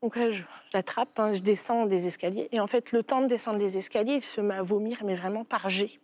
Donc 0.03 0.17
là, 0.17 0.31
je 0.31 0.43
l'attrape, 0.75 1.19
hein, 1.21 1.33
je 1.33 1.41
descends 1.41 1.87
des 1.87 2.09
escaliers. 2.09 2.49
Et 2.51 2.59
en 2.59 2.67
fait, 2.67 2.91
le 2.91 3.05
temps 3.05 3.23
de 3.23 3.29
descendre 3.29 3.59
des 3.59 3.79
escaliers, 3.79 4.15
il 4.15 4.23
se 4.23 4.41
met 4.41 4.55
à 4.55 4.63
vomir, 4.63 5.03
mais 5.05 5.15
vraiment 5.15 5.45
par 5.45 5.71
G. 5.71 6.01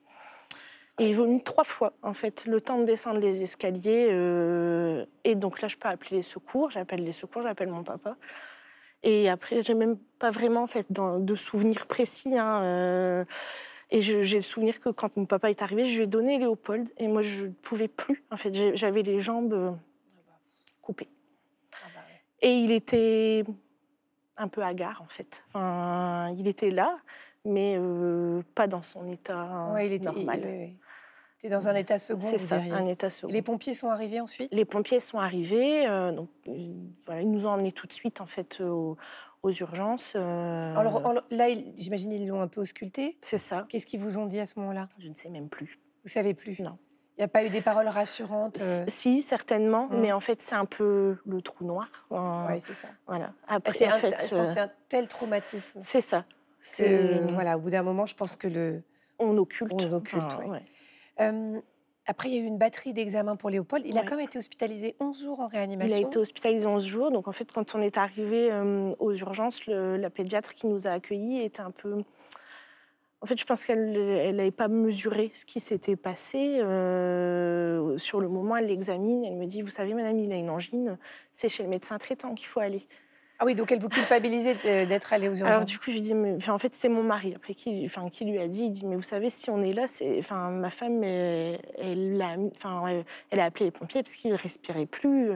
Et 1.01 1.09
il 1.09 1.17
vomit 1.17 1.43
trois 1.43 1.65
fois, 1.65 1.93
en 2.03 2.13
fait, 2.13 2.47
le 2.47 2.61
temps 2.61 2.79
de 2.79 2.85
descendre 2.85 3.19
les 3.19 3.43
escaliers. 3.43 4.09
Euh, 4.11 5.05
et 5.25 5.35
donc 5.35 5.61
là, 5.61 5.69
je 5.69 5.77
peux 5.77 5.89
appeler 5.89 6.17
les 6.17 6.23
secours. 6.23 6.71
J'appelle 6.71 7.05
les 7.05 7.13
secours, 7.13 7.43
j'appelle 7.43 7.69
mon 7.69 7.83
papa. 7.83 8.17
Et 9.03 9.29
après, 9.29 9.63
j'ai 9.63 9.75
même 9.75 9.97
pas 10.19 10.31
vraiment 10.31 10.63
en 10.63 10.67
fait, 10.67 10.87
de 10.91 11.37
souvenirs 11.37 11.87
précis. 11.87 12.37
Hein, 12.37 12.63
euh, 12.63 13.25
et 13.91 14.03
j'ai 14.03 14.37
le 14.37 14.43
souvenir 14.43 14.81
que 14.81 14.91
quand 14.91 15.17
mon 15.17 15.25
papa 15.25 15.51
est 15.51 15.63
arrivé, 15.63 15.87
je 15.87 15.97
lui 15.97 16.05
ai 16.05 16.07
donné 16.07 16.39
Léopold. 16.39 16.89
Et 16.99 17.09
moi, 17.09 17.23
je 17.23 17.47
ne 17.47 17.51
pouvais 17.51 17.89
plus. 17.89 18.25
En 18.31 18.37
fait, 18.37 18.77
j'avais 18.77 19.03
les 19.03 19.21
jambes 19.21 19.55
euh, 19.55 19.71
coupées. 20.83 21.09
Ah 21.73 21.87
bah 21.95 22.01
et 22.43 22.51
il 22.51 22.73
était 22.73 23.45
un 24.39 24.49
peu 24.49 24.63
hagard, 24.63 25.03
en 25.03 25.09
fait. 25.09 25.45
Enfin, 25.49 26.33
il 26.37 26.49
était 26.49 26.71
là, 26.71 26.99
mais 27.45 27.77
euh, 27.79 28.43
pas 28.55 28.67
dans 28.67 28.83
son 28.83 29.07
état 29.07 29.71
ouais, 29.75 29.87
il 29.87 29.93
était, 29.93 30.05
normal. 30.05 30.41
Il, 30.45 30.77
était 31.39 31.49
dans 31.49 31.69
un 31.69 31.75
état 31.75 31.99
second. 31.99 32.19
C'est 32.19 32.39
ça, 32.39 32.57
un 32.57 32.85
état 32.87 33.11
second. 33.11 33.33
les 33.33 33.43
pompiers 33.43 33.75
sont 33.75 33.91
arrivés 33.91 34.21
ensuite? 34.21 34.53
Les 34.53 34.65
pompiers 34.65 35.01
sont 35.01 35.19
arrivés. 35.19 35.87
Euh, 35.87 36.13
donc, 36.13 36.29
euh, 36.49 36.53
voilà, 37.05 37.23
ils 37.23 37.31
nous 37.31 37.47
ont 37.47 37.51
emmenés 37.51 37.73
tout 37.73 37.87
de 37.87 37.93
suite, 37.93 38.21
en 38.21 38.27
fait, 38.27 38.61
aux, 38.61 38.97
urgences. 39.45 40.15
Alors, 40.15 41.15
là, 41.31 41.49
j'imagine 41.77 42.13
ils 42.13 42.27
l'ont 42.27 42.41
un 42.41 42.49
peu 42.49 42.61
ausculté? 42.61 43.17
C'est 43.21 43.39
ça. 43.39 43.67
Qu'est-ce 43.69 43.87
qu'ils 43.87 44.01
vous 44.01 44.19
ont 44.19 44.27
dit 44.27 44.41
à 44.41 44.47
ce 44.47 44.59
moment-là? 44.59 44.89
Je 44.99 45.09
ne 45.09 45.15
sais 45.15 45.31
même 45.31 45.49
plus. 45.49 45.79
Vous 46.05 46.11
savez 46.11 46.35
plus? 46.35 46.61
Non. 46.61 46.79
Il 47.19 47.23
n'y 47.23 47.25
a 47.25 47.29
pas 47.29 47.45
eu 47.45 47.49
des 47.49 47.61
paroles 47.61 47.89
rassurantes 47.89 48.59
Si, 48.87 49.23
certainement, 49.23 49.89
mmh. 49.89 50.01
mais 50.01 50.13
en 50.13 50.21
fait, 50.21 50.41
c'est 50.41 50.55
un 50.55 50.67
peu 50.67 51.17
le 51.27 51.43
trou 51.43 51.65
noir. 51.65 51.89
oui, 52.11 52.61
c'est 52.61 52.75
ça. 52.75 52.87
Voilà. 53.09 53.33
Après, 53.49 53.77
c'est 53.77 53.93
en 53.93 53.99
fait, 53.99 54.33
un 54.33 54.71
tel 54.89 55.09
traumatisme. 55.09 55.81
C'est 55.81 56.01
ça. 56.01 56.25
C'est 56.61 57.21
voilà. 57.33 57.57
Au 57.57 57.61
bout 57.61 57.71
d'un 57.71 57.83
moment, 57.83 58.07
je 58.07 58.15
pense 58.15 58.37
que 58.37 58.47
le 58.47 58.83
on 59.19 59.37
occulte. 59.37 59.73
On 59.73 59.93
occulte. 59.95 60.23
après, 62.07 62.29
il 62.29 62.35
y 62.37 62.39
a 62.39 62.41
eu 62.41 62.47
une 62.47 62.59
batterie 62.59 62.93
d'examens 62.93 63.35
pour 63.35 63.51
Léopold. 63.51 63.85
Il 63.85 63.99
a 63.99 64.05
quand 64.05 64.17
même 64.17 64.27
été 64.27 64.39
hospitalisé 64.39 64.95
11 65.01 65.21
jours 65.21 65.41
en 65.41 65.47
réanimation. 65.47 65.93
Il 65.93 66.01
a 66.01 66.07
été 66.07 66.21
hospitalisé 66.21 66.67
11 66.67 66.87
jours. 66.87 67.11
Donc, 67.11 67.27
en 67.27 67.33
fait, 67.33 67.53
quand 67.53 67.75
on 67.75 67.81
est 67.81 67.97
arrivé 67.97 68.53
aux 69.01 69.15
urgences, 69.15 69.67
la 69.67 70.11
pédiatre 70.11 70.55
qui 70.55 70.69
nous 70.69 70.87
a 70.87 70.91
accueillis 70.91 71.41
était 71.41 71.63
un 71.63 71.73
peu 71.73 72.05
en 73.21 73.27
fait, 73.27 73.39
je 73.39 73.45
pense 73.45 73.65
qu'elle 73.65 74.37
n'avait 74.37 74.53
pas 74.53 74.69
mesuré 74.69 75.31
ce 75.35 75.45
qui 75.45 75.59
s'était 75.59 75.97
passé. 75.97 76.61
Euh, 76.61 77.97
sur 77.97 78.21
le 78.21 78.29
moment, 78.29 78.57
elle 78.57 78.67
l'examine, 78.67 79.25
elle 79.25 79.35
me 79.35 79.47
dit, 79.47 79.61
vous 79.61 79.71
savez, 79.71 79.93
madame, 79.93 80.19
il 80.21 80.33
a 80.33 80.37
une 80.37 80.51
angine, 80.51 80.99
c'est 81.33 81.49
chez 81.49 81.65
le 81.65 81.69
médecin 81.69 81.99
traitant 81.99 82.35
qu'il 82.35 82.47
faut 82.47 82.61
aller. 82.61 82.81
Ah 83.41 83.45
oui, 83.45 83.55
donc 83.55 83.71
elle 83.71 83.81
vous 83.81 83.89
culpabilisait 83.89 84.87
d'être 84.87 85.13
allée 85.13 85.29
aux 85.29 85.33
urgences. 85.33 85.49
Alors 85.49 85.65
du 85.65 85.79
coup, 85.79 85.87
je 85.89 85.93
lui 85.93 86.01
dis, 86.01 86.15
mais, 86.15 86.49
en 86.49 86.59
fait, 86.59 86.75
c'est 86.75 86.89
mon 86.89 87.05
mari. 87.05 87.35
Après, 87.37 87.55
qui, 87.55 87.85
enfin, 87.87 88.09
qui 88.09 88.25
lui 88.25 88.39
a 88.39 88.49
dit, 88.49 88.65
il 88.65 88.71
dit, 88.73 88.85
mais 88.85 88.97
vous 88.97 89.03
savez, 89.03 89.31
si 89.31 89.49
on 89.49 89.61
est 89.61 89.73
là, 89.73 89.87
c'est, 89.87 90.19
enfin, 90.19 90.51
ma 90.51 90.71
femme, 90.71 91.05
elle, 91.05 91.61
elle, 91.79 92.21
a, 92.21 92.37
enfin, 92.51 93.05
elle 93.31 93.41
a 93.41 93.45
appelé 93.45 93.67
les 93.67 93.71
pompiers 93.71 94.03
parce 94.03 94.17
qu'il 94.17 94.35
respirait 94.35 94.87
plus. 94.87 95.31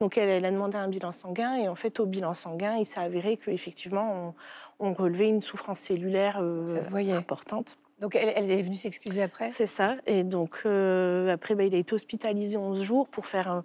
Donc 0.00 0.16
elle, 0.16 0.28
elle, 0.28 0.44
a 0.44 0.52
demandé 0.52 0.76
un 0.76 0.86
bilan 0.86 1.10
sanguin 1.10 1.56
et 1.56 1.68
en 1.68 1.74
fait, 1.74 1.98
au 1.98 2.06
bilan 2.06 2.32
sanguin, 2.32 2.76
il 2.76 2.86
s'est 2.86 3.00
avéré 3.00 3.36
qu'effectivement, 3.36 4.28
on, 4.28 4.34
on, 4.78 4.94
relevait 4.94 5.28
une 5.28 5.42
souffrance 5.42 5.80
cellulaire 5.80 6.38
euh, 6.40 6.78
importante. 7.12 7.76
Donc 8.00 8.14
elle, 8.14 8.32
elle, 8.36 8.50
est 8.50 8.62
venue 8.62 8.76
s'excuser 8.76 9.22
après? 9.22 9.50
C'est 9.50 9.66
ça. 9.66 9.96
Et 10.06 10.24
donc 10.24 10.62
euh, 10.66 11.28
après, 11.32 11.54
bah, 11.54 11.64
il 11.64 11.74
a 11.74 11.78
été 11.78 11.94
hospitalisé 11.94 12.56
11 12.56 12.82
jours 12.82 13.08
pour 13.08 13.26
faire 13.26 13.62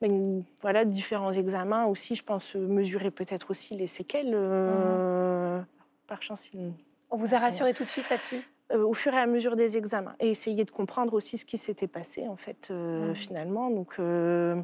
ben, 0.00 0.42
voilà, 0.62 0.84
différents 0.84 1.32
examens 1.32 1.86
aussi, 1.86 2.14
je 2.14 2.22
pense, 2.22 2.54
mesurer 2.54 3.10
peut-être 3.10 3.50
aussi 3.50 3.74
les 3.74 3.86
séquelles. 3.86 4.32
euh, 4.34 5.60
Par 6.06 6.22
chance, 6.22 6.50
il- 6.52 6.72
On 7.10 7.16
vous 7.16 7.34
a 7.34 7.38
rassuré 7.38 7.72
tout 7.74 7.84
de 7.84 7.88
suite 7.88 8.08
là-dessus? 8.10 8.42
Euh, 8.72 8.82
au 8.84 8.94
fur 8.94 9.14
et 9.14 9.18
à 9.18 9.26
mesure 9.28 9.54
des 9.54 9.76
examens 9.76 10.16
et 10.18 10.28
essayer 10.28 10.64
de 10.64 10.70
comprendre 10.72 11.14
aussi 11.14 11.38
ce 11.38 11.44
qui 11.44 11.56
s'était 11.56 11.86
passé 11.86 12.26
en 12.26 12.34
fait 12.34 12.68
euh, 12.72 13.10
Mhm. 13.10 13.14
finalement. 13.14 13.70
Donc 13.70 13.94
euh, 14.00 14.60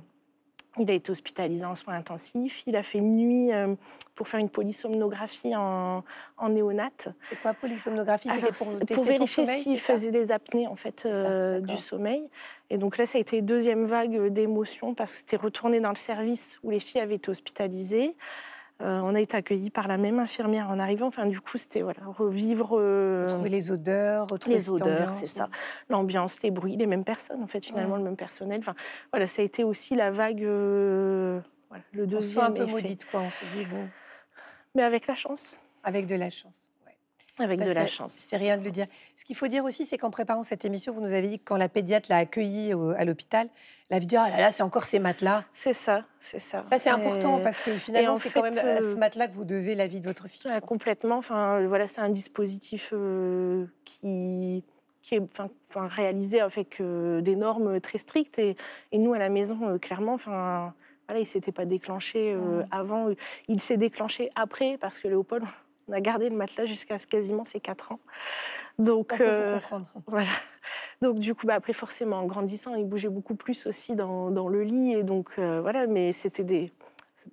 il 0.79 0.91
a 0.91 0.95
été 0.95 1.11
hospitalisé 1.11 1.65
en 1.65 1.75
soins 1.75 1.95
intensifs. 1.95 2.63
Il 2.67 2.77
a 2.77 2.83
fait 2.83 2.99
une 2.99 3.13
nuit 3.13 3.53
euh, 3.53 3.75
pour 4.15 4.29
faire 4.29 4.41
une 4.41 4.49
polysomnographie 4.49 5.55
en, 5.55 6.03
en 6.39 6.49
néonate. 6.49 7.09
C'est 7.29 7.41
quoi 7.41 7.53
polysomnographie? 7.55 8.31
Alors, 8.31 8.53
pour, 8.53 8.79
pour 8.79 9.05
vérifier 9.05 9.47
s'il 9.47 9.79
faisait 9.79 10.11
des 10.11 10.33
apnées 10.33 10.67
en 10.67 10.77
fait 10.77 11.05
euh, 11.05 11.61
du 11.61 11.77
sommeil. 11.77 12.31
Et 12.71 12.79
donc 12.79 12.97
là, 12.97 13.05
ça 13.05 13.19
a 13.19 13.21
été 13.21 13.39
une 13.39 13.47
deuxième 13.47 13.85
vague 13.85 14.29
d'émotions 14.29 14.95
parce 14.95 15.13
que 15.13 15.19
c'était 15.19 15.37
retourné 15.37 15.81
dans 15.81 15.91
le 15.91 15.97
service 15.97 16.59
où 16.63 16.71
les 16.71 16.81
filles 16.81 17.03
avaient 17.03 17.17
été 17.17 17.31
hospitalisées. 17.31 18.17
Euh, 18.83 19.01
on 19.05 19.15
a 19.15 19.21
été 19.21 19.37
accueillis 19.37 19.71
par 19.71 19.87
la 19.87 19.97
même 19.97 20.19
infirmière 20.19 20.69
en 20.69 20.79
arrivant. 20.79 21.07
Enfin, 21.07 21.27
du 21.27 21.41
coup, 21.41 21.57
c'était 21.57 21.83
voilà, 21.83 22.01
revivre 22.07 22.77
euh, 22.79 23.27
Retrouver 23.29 23.49
les 23.51 23.71
odeurs, 23.71 24.27
retrouver 24.29 24.57
les 24.57 24.69
odeurs, 24.69 25.15
c'est 25.15 25.29
ça. 25.29 25.49
L'ambiance, 25.89 26.43
les 26.43 26.51
bruits, 26.51 26.77
les 26.77 26.87
mêmes 26.87 27.05
personnes, 27.05 27.43
en 27.43 27.47
fait, 27.47 27.65
finalement, 27.65 27.97
le 27.97 28.03
même 28.03 28.17
personnel. 28.17 28.59
Enfin, 28.59 28.75
voilà, 29.13 29.27
ça 29.29 29.43
a 29.43 29.45
été 29.45 29.63
aussi 29.63 29.95
la 29.95 30.11
vague, 30.11 30.43
euh, 30.43 31.41
voilà, 31.69 31.85
le 31.93 32.05
On 32.05 32.07
se 32.07 32.11
sent 32.11 32.17
deuxième 32.17 32.45
un 32.45 32.51
peu 32.51 32.63
effet. 32.65 32.73
maudite, 32.73 33.05
quoi. 33.11 33.21
On 33.21 33.31
se 33.31 33.45
dit, 33.57 33.65
bon, 33.67 33.89
Mais 34.75 34.83
avec 34.83 35.07
la 35.07 35.15
chance. 35.15 35.59
avec 35.85 36.07
de 36.07 36.17
la 36.17 36.31
chance. 36.31 36.62
Avec 37.39 37.61
Ça, 37.61 37.67
de 37.67 37.71
la 37.73 37.87
chance. 37.87 38.27
C'est 38.29 38.37
rien 38.37 38.59
de 38.59 38.63
le 38.63 38.71
dire. 38.71 38.87
Ce 39.17 39.25
qu'il 39.25 39.35
faut 39.35 39.49
dire 39.49 39.65
aussi, 39.65 39.87
c'est 39.87 39.97
qu'en 39.97 40.11
préparant 40.11 40.43
cette 40.43 40.65
émission, 40.67 40.93
vous 40.93 41.01
nous 41.01 41.13
avez 41.15 41.29
dit 41.29 41.39
que 41.39 41.45
quand 41.47 41.57
la 41.57 41.71
pédiatre 41.71 42.07
l'a 42.11 42.19
accueilli 42.19 42.75
au- 42.75 42.91
à 42.91 43.05
l'hôpital, 43.07 43.49
elle 43.89 43.97
avait 43.97 44.07
dit 44.07 44.17
Ah 44.17 44.29
là 44.29 44.37
là, 44.39 44.51
c'est 44.51 44.63
encore 44.63 44.85
ces 44.85 44.99
matelas. 44.99 45.43
C'est 45.53 45.73
ça, 45.73 46.05
c'est 46.19 46.39
ça. 46.39 46.63
Ça, 46.65 46.77
c'est 46.79 46.91
important 46.91 47.41
parce 47.43 47.59
que 47.61 47.71
finalement, 47.73 48.13
en 48.13 48.17
c'est 48.17 48.31
quand 48.33 48.43
même 48.43 48.53
à 48.53 48.61
ce 48.81 48.85
euh, 48.85 48.97
matelas 48.97 49.29
que 49.29 49.35
vous 49.35 49.45
devez 49.45 49.75
la 49.75 49.87
vie 49.87 50.01
de 50.01 50.07
votre 50.07 50.29
fils. 50.29 50.45
Ouais, 50.45 50.61
complètement. 50.61 51.17
Enfin, 51.17 51.65
voilà, 51.67 51.87
c'est 51.87 52.03
un 52.03 52.11
dispositif 52.11 52.91
euh, 52.93 53.65
qui, 53.87 54.63
qui 55.01 55.15
est 55.15 55.23
enfin, 55.23 55.89
réalisé 55.89 56.41
avec 56.43 56.81
euh, 56.83 57.23
des 57.23 57.35
normes 57.37 57.81
très 57.81 57.99
strictes. 57.99 58.39
Et, 58.39 58.55
et 58.93 58.99
nous, 58.99 59.15
à 59.15 59.19
la 59.19 59.31
maison, 59.31 59.79
clairement, 59.79 60.15
enfin, 60.15 60.75
voilà, 61.09 61.19
il 61.21 61.25
ne 61.25 61.27
s'était 61.29 61.51
pas 61.53 61.65
déclenché 61.65 62.35
euh, 62.35 62.61
Mhm. 62.61 62.67
avant. 62.71 63.09
Il 63.49 63.61
s'est 63.61 63.79
déclenché 63.79 64.31
après 64.35 64.77
parce 64.79 64.99
que 65.01 65.09
Léopold, 65.09 65.45
on 65.93 65.95
a 65.95 66.01
gardé 66.01 66.31
le 66.31 66.37
matelas 66.37 66.65
jusqu'à 66.65 66.99
quasiment 66.99 67.45
ses 67.45 67.61
4 67.61 67.93
ans. 67.93 68.01
Donc, 68.79 69.21
euh, 69.21 69.59
voilà. 70.07 70.31
Donc 71.03 71.19
du 71.19 71.35
coup, 71.35 71.47
bah, 71.47 71.55
après 71.55 71.73
forcément, 71.73 72.19
en 72.19 72.27
grandissant, 72.27 72.75
il 72.75 72.87
bougeait 72.87 73.09
beaucoup 73.09 73.35
plus 73.35 73.67
aussi 73.67 73.95
dans, 73.95 74.31
dans 74.31 74.49
le 74.49 74.63
lit 74.63 74.95
et 74.95 75.05
donc 75.05 75.33
euh, 75.39 75.61
voilà. 75.61 75.87
Mais 75.87 76.13
c'était 76.13 76.45
des, 76.45 76.73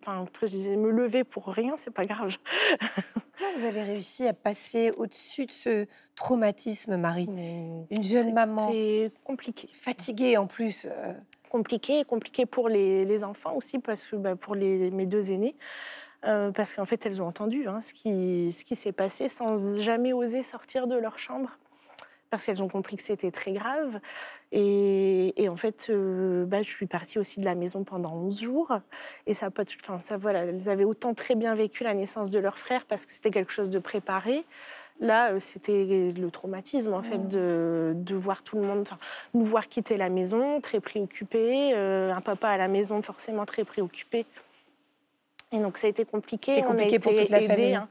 enfin 0.01 0.23
après 0.23 0.47
je 0.47 0.51
disais 0.51 0.75
me 0.75 0.91
lever 0.91 1.23
pour 1.23 1.47
rien, 1.47 1.77
c'est 1.77 1.93
pas 1.93 2.05
grave. 2.05 2.35
Comment 3.37 3.57
vous 3.57 3.65
avez 3.65 3.83
réussi 3.83 4.27
à 4.27 4.33
passer 4.33 4.91
au-dessus 4.97 5.45
de 5.45 5.51
ce 5.51 5.85
traumatisme, 6.15 6.97
Marie? 6.97 7.29
Mais 7.29 7.85
Une 7.89 8.03
jeune 8.03 8.33
maman 8.33 8.67
C'était 8.67 9.13
compliqué, 9.23 9.69
fatiguée 9.73 10.35
en 10.35 10.47
plus. 10.47 10.87
Compliqué, 11.49 12.05
compliqué 12.05 12.45
pour 12.45 12.69
les, 12.69 13.03
les 13.05 13.23
enfants 13.23 13.55
aussi 13.55 13.79
parce 13.79 14.05
que 14.05 14.15
bah, 14.15 14.35
pour 14.35 14.55
les, 14.55 14.91
mes 14.91 15.05
deux 15.05 15.31
aînés. 15.31 15.55
euh, 16.25 16.51
parce 16.51 16.73
qu'en 16.73 16.85
fait, 16.85 17.05
elles 17.05 17.21
ont 17.21 17.27
entendu 17.27 17.67
hein, 17.67 17.81
ce 17.81 17.93
qui, 17.93 18.51
ce 18.51 18.63
qui 18.65 18.75
s'est 18.75 18.91
passé 18.91 19.29
sans 19.29 19.79
jamais 19.79 20.13
oser 20.13 20.43
sortir 20.43 20.87
de 20.87 20.95
leur 20.95 21.17
chambre. 21.19 21.57
Parce 22.29 22.45
qu'elles 22.45 22.61
ont 22.61 22.67
compris 22.67 22.95
que 22.95 23.01
c'était 23.01 23.31
très 23.31 23.53
grave. 23.53 23.99
Et, 24.51 25.47
en 25.49 25.55
fait, 25.55 25.87
euh, 25.89 26.45
bah, 26.45 26.61
je 26.61 26.69
suis 26.69 26.85
partie 26.85 27.17
aussi 27.17 27.39
de 27.39 27.45
la 27.45 27.55
maison 27.55 27.83
pendant 27.83 28.13
11 28.13 28.39
jours. 28.41 28.79
Et 29.25 29.33
ça, 29.33 29.49
pas, 29.49 29.63
ça, 29.99 30.17
voilà, 30.17 30.41
elles 30.43 30.69
avaient 30.69 30.83
autant 30.83 31.15
très 31.15 31.33
bien 31.33 31.55
vécu 31.55 31.83
la 31.83 31.95
naissance 31.95 32.29
de 32.29 32.37
leur 32.37 32.59
frère 32.59 32.85
parce 32.85 33.07
que 33.07 33.13
c'était 33.13 33.31
quelque 33.31 33.51
chose 33.51 33.71
de 33.71 33.79
préparé. 33.79 34.45
Là, 34.99 35.31
euh, 35.31 35.39
c'était 35.39 36.11
le 36.15 36.29
traumatisme, 36.29 36.93
en 36.93 37.01
fait, 37.01 37.27
de, 37.29 37.93
de 37.95 38.15
voir 38.15 38.43
tout 38.43 38.57
le 38.57 38.63
monde, 38.63 38.79
enfin, 38.81 38.97
nous 39.33 39.45
voir 39.45 39.67
quitter 39.67 39.95
la 39.95 40.09
maison, 40.09 40.59
très 40.59 40.81
préoccupés, 40.81 41.71
euh, 41.73 42.13
un 42.13 42.21
papa 42.21 42.49
à 42.49 42.57
la 42.57 42.67
maison 42.67 43.01
forcément 43.01 43.45
très 43.45 43.63
préoccupé. 43.63 44.25
Et 45.51 45.59
donc, 45.59 45.77
ça 45.77 45.87
a 45.87 45.89
été 45.89 46.03
compliqué. 46.05 46.55
C'était 46.55 46.67
On 46.67 46.71
a 46.71 46.73
compliqué 46.73 46.95
été 46.95 46.99
pour 46.99 47.15
toute 47.15 47.29
la 47.29 47.41
aidés, 47.41 47.55
famille. 47.55 47.75
hein, 47.75 47.87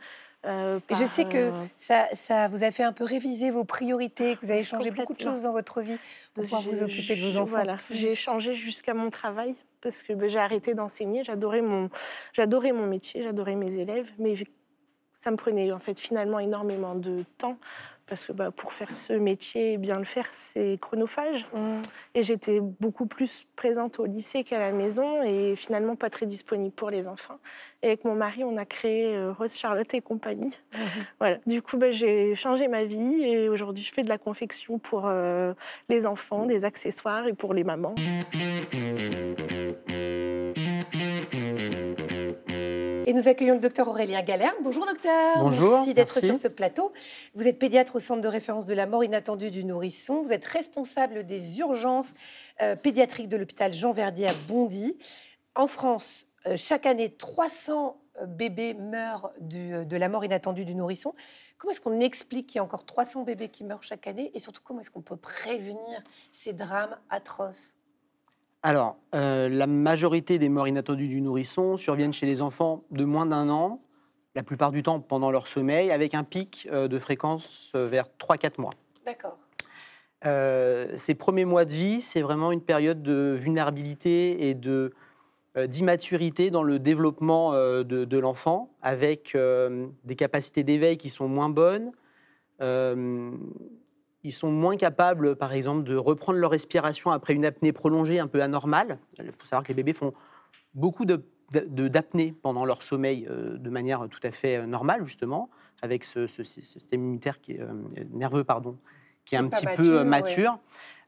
euh, 0.47 0.81
Et 0.91 0.95
je 0.95 1.05
sais 1.05 1.25
que 1.25 1.51
ça, 1.77 2.07
ça 2.15 2.47
vous 2.49 2.63
a 2.63 2.71
fait 2.71 2.85
un 2.85 2.93
peu 2.93 3.05
réviser 3.05 3.51
vos 3.51 3.65
priorités, 3.65 4.37
que 4.37 4.45
vous 4.47 4.53
avez 4.53 4.65
changé 4.65 4.91
beaucoup 4.91 5.15
de 5.15 5.21
choses 5.21 5.43
dans 5.43 5.53
votre 5.53 5.81
vie 5.81 5.99
pour 6.35 6.45
pouvoir 6.45 6.63
vous 6.63 6.83
occuper 6.83 7.17
de 7.17 7.23
vos 7.23 7.37
enfants. 7.39 7.47
Voilà, 7.47 7.79
j'ai 7.91 8.15
changé 8.15 8.55
jusqu'à 8.55 8.95
mon 8.95 9.11
travail 9.11 9.57
parce 9.81 10.03
que 10.03 10.13
ben, 10.13 10.29
j'ai 10.29 10.39
arrêté 10.39 10.75
d'enseigner. 10.75 11.25
J'adorais 11.25 11.63
mon, 11.63 11.89
j'adorais 12.33 12.73
mon 12.73 12.87
métier, 12.87 13.23
j'adorais 13.23 13.57
mes 13.57 13.79
élèves, 13.79 14.11
mais 14.19 14.35
ça 15.19 15.33
me 15.33 15.37
prenait 15.37 15.73
en 15.73 15.81
fait 15.81 15.99
finalement 15.99 16.39
énormément 16.39 16.95
de 16.95 17.25
temps 17.39 17.59
parce 18.07 18.29
que 18.29 18.33
bah, 18.33 18.51
pour 18.51 18.73
faire 18.73 18.95
ce 18.95 19.13
métier 19.13 19.75
et 19.75 19.77
bien 19.77 19.99
le 19.99 20.05
faire, 20.05 20.25
c'est 20.31 20.79
chronophage. 20.81 21.47
Mmh. 21.53 21.83
Et 22.15 22.23
j'étais 22.23 22.61
beaucoup 22.61 23.05
plus 23.05 23.47
présente 23.55 23.99
au 23.99 24.07
lycée 24.07 24.45
qu'à 24.45 24.59
la 24.59 24.73
maison 24.73 25.23
et 25.25 25.57
finalement 25.57 25.95
pas 25.95 26.09
très 26.09 26.25
disponible 26.25 26.75
pour 26.75 26.89
les 26.89 27.07
enfants. 27.07 27.39
Et 27.83 27.89
avec 27.89 28.05
mon 28.05 28.15
mari, 28.15 28.45
on 28.45 28.57
a 28.57 28.65
créé 28.65 29.15
euh, 29.15 29.33
Rose 29.33 29.55
Charlotte 29.55 29.93
et 29.93 30.01
compagnie. 30.01 30.57
Mmh. 30.73 30.79
Voilà. 31.19 31.39
Du 31.47 31.61
coup, 31.61 31.77
bah, 31.77 31.91
j'ai 31.91 32.35
changé 32.35 32.69
ma 32.69 32.85
vie 32.85 33.25
et 33.25 33.49
aujourd'hui, 33.51 33.85
je 33.85 33.93
fais 33.93 34.05
de 34.05 34.09
la 34.09 34.19
confection 34.19 34.79
pour 34.79 35.03
euh, 35.05 35.53
les 35.91 36.07
enfants, 36.07 36.47
des 36.47 36.65
accessoires 36.65 37.27
et 37.27 37.35
pour 37.35 37.53
les 37.53 37.65
mamans. 37.65 37.95
Et 42.49 43.13
nous 43.15 43.27
accueillons 43.29 43.55
le 43.55 43.61
docteur 43.61 43.89
Aurélien 43.89 44.23
Galerne. 44.23 44.55
Bonjour 44.63 44.85
docteur. 44.87 45.37
Bonjour, 45.41 45.73
Merci 45.79 45.95
d'être 45.95 46.13
sur 46.27 46.37
ce 46.37 46.49
plateau. 46.49 46.93
Vous 47.35 47.49
êtes 47.49 47.59
pédiatre 47.59 47.97
au 47.97 48.01
centre 48.01 48.21
de 48.21 48.29
référence 48.29 48.67
de 48.67 48.75
la 48.75 48.87
mort 48.87 49.03
inattendue 49.03 49.51
du 49.51 49.65
nourrisson. 49.65 50.23
Vous 50.23 50.33
êtes 50.33 50.45
responsable 50.45 51.25
des 51.25 51.59
urgences 51.61 52.13
euh, 52.61 52.77
pédiatriques 52.77 53.29
de 53.29 53.37
l'hôpital 53.39 53.73
Jean 53.73 53.93
Verdier 53.93 54.29
à 54.29 54.33
Bondy. 54.47 54.95
En 55.55 55.67
France, 55.67 56.27
euh, 56.47 56.55
chaque 56.57 56.85
année, 56.87 57.11
300 57.11 57.99
bébés 58.27 58.75
meurent 58.75 59.31
du- 59.41 59.73
euh, 59.75 59.85
de 59.85 59.97
la 59.97 60.09
mort 60.09 60.25
inattendue 60.25 60.65
du 60.67 60.75
nourrisson. 60.75 61.15
Comment 61.57 61.71
est-ce 61.73 61.81
qu'on 61.81 62.01
explique 62.01 62.49
qu'il 62.49 62.57
y 62.57 62.59
a 62.61 62.65
encore 62.65 62.85
300 62.85 63.23
bébés 63.23 63.49
qui 63.49 63.65
meurent 63.65 63.83
chaque 63.83 64.07
année? 64.07 64.31
Et 64.35 64.39
surtout, 64.41 64.61
comment 64.63 64.81
est-ce 64.81 64.91
qu'on 64.91 65.01
peut 65.03 65.17
prévenir 65.17 66.03
ces 66.31 66.53
drames 66.53 66.97
atroces? 67.11 67.75
Alors, 68.63 68.97
euh, 69.15 69.49
la 69.49 69.67
majorité 69.67 70.39
des 70.39 70.49
morts 70.49 70.69
inattendues 70.69 71.09
du 71.09 71.21
nourrisson 71.21 71.77
surviennent 71.77 72.13
chez 72.13 72.27
les 72.27 72.43
enfants 72.43 72.85
de 72.91 73.05
moins 73.05 73.27
d'un 73.27 73.49
an, 73.49 73.81
la 74.35 74.43
plupart 74.43 74.73
du 74.73 74.83
temps 74.83 75.01
pendant 75.01 75.31
leur 75.31 75.47
sommeil, 75.47 75.91
avec 75.91 76.15
un 76.15 76.25
pic 76.25 76.69
euh, 76.73 76.89
de 76.89 76.99
fréquence 76.99 77.73
euh, 77.77 77.87
vers 77.89 78.07
3-4 78.19 78.61
mois. 78.61 78.73
D'accord. 79.07 79.39
Euh, 80.27 80.89
ces 80.97 81.15
premiers 81.15 81.45
mois 81.45 81.65
de 81.65 81.73
vie, 81.73 82.03
c'est 82.03 82.21
vraiment 82.21 82.51
une 82.51 82.61
période 82.61 83.03
de 83.03 83.37
vulnérabilité 83.39 84.49
et 84.49 84.55
de 84.55 84.93
d'immaturité 85.67 86.53
dans 86.53 86.63
le 86.63 86.79
développement 86.79 87.53
de, 87.53 87.83
de 87.83 88.19
l'enfant, 88.19 88.71
avec 88.81 89.35
euh, 89.35 89.89
des 90.05 90.15
capacités 90.15 90.63
d'éveil 90.63 90.99
qui 90.99 91.11
sont 91.11 91.27
moins 91.27 91.49
bonnes. 91.49 91.91
Euh, 92.61 93.33
ils 94.29 94.33
sont 94.33 94.51
moins 94.51 94.77
capables, 94.77 95.37
par 95.37 95.53
exemple, 95.53 95.85
de 95.85 95.97
reprendre 95.97 96.39
leur 96.39 96.51
respiration 96.51 97.11
après 97.11 97.33
une 97.35 97.45
apnée 97.47 97.73
prolongée 97.73 98.19
un 98.19 98.27
peu 98.27 98.43
anormale. 98.43 98.99
Il 99.19 99.33
faut 99.33 99.47
savoir 99.47 99.63
que 99.63 99.69
les 99.69 99.75
bébés 99.75 99.95
font 99.95 100.13
beaucoup 100.75 101.07
de- 101.07 101.25
de- 101.53 101.89
d'apnée 101.89 102.35
pendant 102.43 102.65
leur 102.67 102.83
sommeil 102.83 103.27
euh, 103.31 103.57
de 103.57 103.71
manière 103.71 104.07
tout 104.11 104.21
à 104.23 104.31
fait 104.31 104.59
euh, 104.59 104.67
normale, 104.67 105.05
justement, 105.07 105.49
avec 105.81 106.05
ce, 106.05 106.27
ce- 106.27 106.43
ce 106.43 106.61
système 106.61 107.01
immunitaire 107.01 107.41
qui 107.41 107.53
est, 107.53 107.61
euh, 107.61 107.73
nerveux, 108.13 108.45
pardon, 108.45 108.77
qui 109.25 109.35
est 109.35 109.39
un 109.39 109.49
petit 109.49 109.67
peu 109.77 110.05
mature, 110.05 110.53
ouais. 110.53 110.59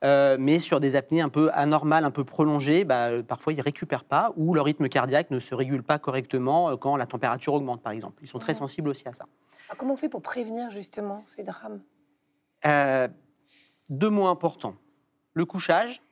Euh, 0.03 0.39
mais 0.41 0.61
sur 0.61 0.81
des 0.81 0.97
apnées 0.97 1.21
un 1.21 1.29
peu 1.29 1.51
anormales, 1.53 2.07
un 2.07 2.11
peu 2.11 2.25
prolongées, 2.25 2.85
bah, 2.85 3.23
parfois 3.23 3.53
ils 3.53 3.57
ne 3.59 3.63
récupèrent 3.63 4.05
pas 4.05 4.33
ou 4.37 4.55
leur 4.55 4.65
rythme 4.65 4.89
cardiaque 4.89 5.31
ne 5.31 5.39
se 5.39 5.55
régule 5.55 5.83
pas 5.83 5.99
correctement 5.99 6.75
quand 6.79 6.97
la 6.97 7.05
température 7.05 7.53
augmente, 7.53 7.83
par 7.83 7.93
exemple. 7.93 8.17
Ils 8.23 8.27
sont 8.29 8.39
très 8.39 8.55
sensibles 8.55 8.89
aussi 8.89 9.07
à 9.07 9.13
ça. 9.13 9.27
Alors, 9.69 9.77
comment 9.77 9.93
on 9.93 9.97
fait 9.99 10.09
pour 10.09 10.23
prévenir 10.23 10.71
justement 10.71 11.23
ces 11.27 11.43
drames? 11.43 11.83
Euh, 12.67 13.09
deux 13.89 14.11
mots 14.11 14.27
importants 14.27 14.77
le 15.35 15.45
couchage 15.45 16.03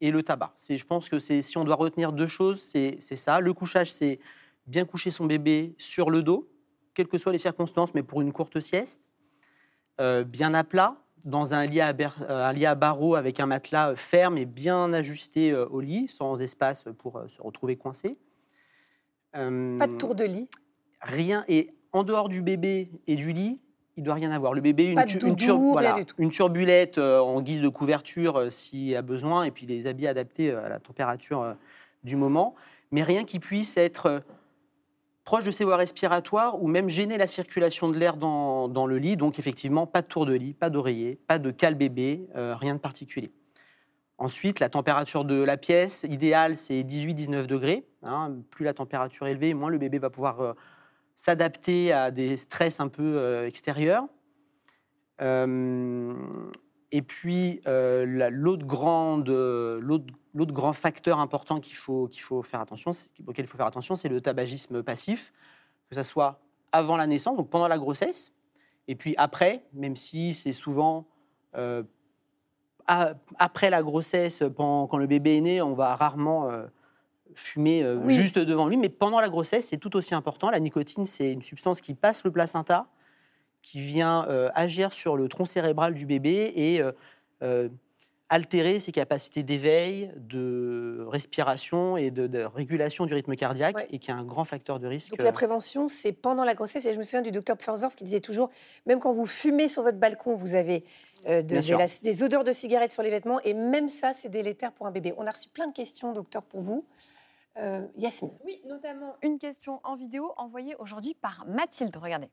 et 0.00 0.10
le 0.10 0.22
tabac. 0.22 0.54
Je 0.68 0.84
pense 0.84 1.08
que 1.08 1.18
si 1.18 1.56
on 1.56 1.64
doit 1.64 1.76
retenir 1.76 2.12
deux 2.12 2.26
choses, 2.26 2.60
c'est, 2.60 3.00
ça. 3.00 3.40
Le 3.40 3.52
couchage, 3.52 3.92
c'est 3.92 4.18
bien 4.66 4.84
coucher 4.84 5.10
son 5.10 5.26
bébé 5.26 5.74
sur 5.78 6.10
le 6.10 6.22
dos, 6.22 6.50
quelles 6.94 7.08
que 7.08 7.18
soient 7.18 7.32
les 7.32 7.38
circonstances, 7.38 7.94
mais 7.94 8.02
pour 8.02 8.20
une 8.20 8.32
courte 8.32 8.60
sieste, 8.60 9.08
Euh, 10.00 10.24
bien 10.24 10.54
à 10.54 10.64
plat, 10.64 10.96
dans 11.24 11.52
un 11.52 11.66
lit 11.66 11.80
à, 11.80 11.90
euh, 11.90 12.48
un 12.48 12.52
lit 12.54 12.64
à 12.64 12.74
barreaux 12.74 13.14
avec 13.14 13.40
un 13.40 13.46
matelas 13.46 13.94
ferme 13.94 14.38
et 14.38 14.46
bien 14.46 14.92
ajusté 14.94 15.54
au 15.54 15.80
lit, 15.80 16.08
sans 16.08 16.40
espace 16.40 16.88
pour 16.98 17.22
se 17.28 17.40
retrouver 17.42 17.76
coincé. 17.76 18.16
Pas 19.32 19.86
de 19.86 19.96
tour 19.98 20.14
de 20.14 20.24
lit? 20.24 20.48
rien. 21.02 21.44
Et 21.48 21.68
en 21.92 22.04
dehors 22.04 22.28
du 22.28 22.42
bébé 22.42 22.90
et 23.06 23.16
du 23.16 23.32
lit, 23.32 23.60
il 23.96 24.02
doit 24.04 24.14
rien 24.14 24.30
avoir. 24.32 24.54
Le 24.54 24.60
bébé, 24.60 24.92
une, 24.92 24.98
tu- 25.04 25.18
une, 25.18 25.34
doudou, 25.34 25.74
turbulette 26.30 26.98
euh, 26.98 27.20
en 27.20 27.40
guise 27.42 27.60
de 27.60 27.68
couverture 27.68 28.36
euh, 28.38 28.50
s'il 28.50 28.94
a 28.96 29.02
besoin, 29.02 29.44
et 29.44 29.50
puis 29.50 29.66
les 29.66 29.86
habits 29.86 30.06
adaptés 30.06 30.50
euh, 30.50 30.64
à 30.64 30.68
la 30.68 30.78
température 30.78 31.56
du 32.04 32.16
moment, 32.16 32.54
mais 32.90 33.02
rien 33.02 33.24
qui 33.24 33.38
puisse 33.38 33.76
être 33.76 34.22
proche 35.24 35.44
de 35.44 35.50
ses 35.50 35.64
voies 35.64 35.76
respiratoires 35.76 36.60
ou 36.62 36.66
même 36.68 36.88
gêner 36.88 37.16
la 37.16 37.26
circulation 37.26 37.88
de 37.88 37.96
l'air 37.98 38.16
dans, 38.16 38.66
dans 38.68 38.86
le 38.86 38.98
lit. 38.98 39.16
Donc 39.16 39.38
effectivement, 39.38 39.86
pas 39.86 40.02
de 40.02 40.06
tour 40.08 40.26
de 40.26 40.32
lit, 40.34 40.52
pas 40.52 40.68
d'oreiller, 40.70 41.16
pas 41.28 41.38
de 41.38 41.50
cale 41.50 41.74
bébé, 41.76 42.26
rien 42.34 42.74
de 42.74 42.80
particulier. 42.80 43.30
Ensuite, 44.18 44.58
la 44.60 44.68
température 44.68 45.24
de 45.24 45.42
la 45.42 45.56
pièce 45.56 46.04
idéale, 46.08 46.56
c'est 46.56 46.82
18-19 46.82 47.46
degrés. 47.46 47.84
hein. 48.02 48.32
Plus 48.50 48.64
la 48.64 48.74
température 48.74 49.26
est 49.26 49.32
élevée, 49.32 49.54
moins 49.54 49.70
le 49.70 49.78
bébé 49.78 49.98
va 49.98 50.10
pouvoir 50.10 50.54
s'adapter 51.16 51.92
à 51.92 52.10
des 52.10 52.36
stress 52.36 52.80
un 52.80 52.88
peu 52.88 53.16
euh, 53.16 53.46
extérieurs. 53.46 54.06
Euh, 55.20 56.14
et 56.90 57.02
puis, 57.02 57.60
euh, 57.66 58.04
la- 58.06 58.30
l'autre 58.30 58.66
l'autre 59.80 60.06
l'autre 60.34 60.54
grand 60.54 60.72
facteur 60.72 61.18
important 61.18 61.60
qu'il 61.60 61.76
faut, 61.76 62.08
qu'il 62.08 62.22
faut 62.22 62.42
faire 62.42 62.60
attention, 62.60 62.90
auquel 63.26 63.44
il 63.44 63.48
faut 63.48 63.58
faire 63.58 63.66
attention, 63.66 63.94
c'est 63.94 64.08
le 64.08 64.20
tabagisme 64.20 64.82
passif, 64.82 65.32
que 65.90 65.94
ce 65.94 66.02
soit 66.02 66.40
avant 66.72 66.96
la 66.96 67.06
naissance, 67.06 67.36
donc 67.36 67.50
pendant 67.50 67.68
la 67.68 67.76
grossesse, 67.76 68.32
et 68.88 68.94
puis 68.94 69.14
après, 69.18 69.62
même 69.74 69.94
si 69.94 70.32
c'est 70.32 70.54
souvent 70.54 71.06
après 72.86 73.68
la 73.70 73.82
grossesse, 73.82 74.42
quand 74.56 74.96
le 74.96 75.06
bébé 75.06 75.36
est 75.36 75.40
né, 75.42 75.62
on 75.62 75.74
va 75.74 75.94
rarement 75.94 76.50
fumer 77.34 77.82
euh, 77.82 77.96
Oui. 78.02 78.14
juste 78.14 78.38
devant 78.38 78.68
lui, 78.68 78.76
mais 78.76 78.88
pendant 78.88 79.20
la 79.20 79.28
grossesse, 79.28 79.68
c'est 79.68 79.76
tout 79.78 79.96
aussi 79.96 80.14
important. 80.14 80.50
La 80.50 80.60
nicotine, 80.60 81.04
c'est 81.06 81.32
une 81.32 81.42
substance 81.42 81.80
qui 81.80 81.94
passe 81.94 82.24
le 82.24 82.30
placenta, 82.30 82.86
qui 83.62 83.80
vient 83.80 84.26
euh, 84.28 84.50
agir 84.54 84.92
sur 84.92 85.16
le 85.16 85.28
tronc 85.28 85.44
cérébral 85.44 85.94
du 85.94 86.04
bébé 86.06 86.52
et 86.56 86.82
euh, 87.42 87.68
altérer 88.28 88.78
ses 88.78 88.92
capacités 88.92 89.42
d'éveil, 89.42 90.10
de 90.16 91.04
respiration 91.08 91.98
et 91.98 92.10
de, 92.10 92.26
de 92.26 92.40
régulation 92.44 93.04
du 93.04 93.12
rythme 93.12 93.34
cardiaque, 93.36 93.76
Ouais. 93.76 93.86
et 93.90 93.98
qui 93.98 94.10
est 94.10 94.14
un 94.14 94.24
grand 94.24 94.44
facteur 94.44 94.80
de 94.80 94.86
risque. 94.86 95.10
Donc 95.10 95.22
la 95.22 95.32
prévention, 95.32 95.86
c'est 95.88 96.12
pendant 96.12 96.42
la 96.44 96.54
grossesse. 96.54 96.86
Et 96.86 96.94
je 96.94 96.98
me 96.98 97.02
souviens 97.02 97.20
du 97.22 97.30
docteur 97.30 97.58
Pfersdorf 97.58 97.94
qui 97.94 98.04
disait 98.04 98.20
toujours, 98.20 98.48
même 98.86 99.00
quand 99.00 99.12
vous 99.12 99.26
fumez 99.26 99.68
sur 99.68 99.82
votre 99.82 99.98
balcon, 99.98 100.34
vous 100.34 100.54
avez 100.54 100.82
euh, 101.28 101.42
de- 101.42 101.46
Bien 101.48 101.56
de 101.58 101.62
sûr. 101.62 101.78
la- 101.78 101.86
des 102.02 102.22
odeurs 102.22 102.42
de 102.42 102.52
cigarettes 102.52 102.90
sur 102.92 103.02
les 103.02 103.10
vêtements. 103.10 103.38
Et 103.44 103.52
même 103.54 103.88
ça, 103.90 104.12
c'est 104.14 104.30
délétère 104.30 104.72
pour 104.72 104.86
un 104.86 104.90
bébé. 104.90 105.12
On 105.18 105.26
a 105.26 105.30
reçu 105.30 105.48
plein 105.50 105.66
de 105.68 105.72
questions, 105.74 106.12
docteur, 106.14 106.42
pour 106.42 106.62
vous. 106.62 106.84
Euh, 107.58 107.86
Yasmine. 107.96 108.32
Oui, 108.44 108.60
notamment 108.66 109.16
une 109.22 109.38
question 109.38 109.80
en 109.84 109.94
vidéo 109.94 110.32
envoyée 110.36 110.74
aujourd'hui 110.78 111.14
par 111.14 111.44
Mathilde. 111.46 111.96
Regardez. 111.96 112.30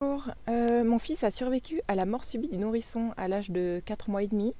Bonjour, 0.00 0.30
euh, 0.48 0.84
mon 0.84 0.98
fils 0.98 1.24
a 1.24 1.30
survécu 1.30 1.80
à 1.88 1.94
la 1.94 2.04
mort 2.04 2.24
subite 2.24 2.50
du 2.50 2.58
nourrisson 2.58 3.12
à 3.16 3.28
l'âge 3.28 3.50
de 3.50 3.80
4 3.84 4.10
mois 4.10 4.22
et 4.22 4.26
demi. 4.28 4.54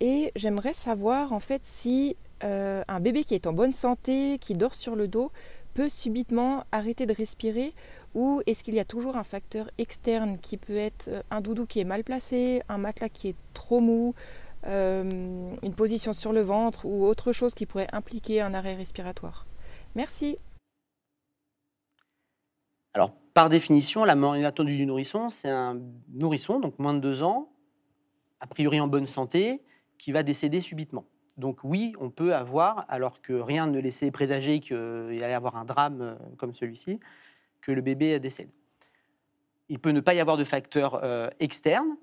Et 0.00 0.32
j'aimerais 0.36 0.72
savoir 0.72 1.32
en 1.32 1.40
fait 1.40 1.64
si 1.64 2.16
euh, 2.44 2.82
un 2.88 3.00
bébé 3.00 3.24
qui 3.24 3.34
est 3.34 3.46
en 3.46 3.52
bonne 3.52 3.72
santé, 3.72 4.38
qui 4.38 4.54
dort 4.54 4.74
sur 4.74 4.96
le 4.96 5.08
dos, 5.08 5.30
peut 5.74 5.88
subitement 5.88 6.64
arrêter 6.72 7.06
de 7.06 7.14
respirer 7.14 7.72
ou 8.14 8.42
est-ce 8.46 8.64
qu'il 8.64 8.74
y 8.74 8.80
a 8.80 8.84
toujours 8.84 9.16
un 9.16 9.22
facteur 9.22 9.70
externe 9.78 10.38
qui 10.38 10.56
peut 10.56 10.76
être 10.76 11.08
euh, 11.08 11.22
un 11.30 11.40
doudou 11.40 11.66
qui 11.66 11.78
est 11.78 11.84
mal 11.84 12.02
placé, 12.02 12.62
un 12.68 12.78
matelas 12.78 13.08
qui 13.08 13.28
est 13.28 13.36
trop 13.54 13.80
mou, 13.80 14.14
euh, 14.66 15.54
une 15.62 15.74
position 15.74 16.12
sur 16.12 16.32
le 16.32 16.40
ventre 16.40 16.84
ou 16.84 17.04
autre 17.04 17.32
chose 17.32 17.54
qui 17.54 17.66
pourrait 17.66 17.88
impliquer 17.92 18.40
un 18.40 18.54
arrêt 18.54 18.74
respiratoire 18.74 19.46
Merci. 19.94 20.38
Alors, 22.94 23.12
par 23.34 23.48
définition, 23.48 24.04
la 24.04 24.16
mort 24.16 24.36
inattendue 24.36 24.76
du 24.76 24.86
nourrisson, 24.86 25.28
c'est 25.28 25.50
un 25.50 25.80
nourrisson, 26.08 26.58
donc 26.58 26.78
moins 26.78 26.94
de 26.94 27.00
deux 27.00 27.22
ans, 27.22 27.52
a 28.40 28.46
priori 28.46 28.80
en 28.80 28.88
bonne 28.88 29.06
santé, 29.06 29.62
qui 29.98 30.12
va 30.12 30.22
décéder 30.22 30.60
subitement. 30.60 31.04
Donc 31.36 31.60
oui, 31.62 31.92
on 32.00 32.10
peut 32.10 32.34
avoir, 32.34 32.84
alors 32.88 33.22
que 33.22 33.32
rien 33.32 33.68
ne 33.68 33.78
laissait 33.78 34.10
présager 34.10 34.58
qu'il 34.58 34.76
allait 34.76 35.30
y 35.30 35.34
avoir 35.34 35.56
un 35.56 35.64
drame 35.64 36.00
euh, 36.00 36.14
comme 36.36 36.52
celui-ci, 36.52 36.98
que 37.60 37.70
le 37.70 37.80
bébé 37.80 38.18
décède. 38.18 38.50
Il 39.68 39.78
peut 39.78 39.90
ne 39.90 40.00
pas 40.00 40.14
y 40.14 40.20
avoir 40.20 40.36
de 40.36 40.44
facteur 40.44 41.00
euh, 41.04 41.28
externe. 41.40 41.96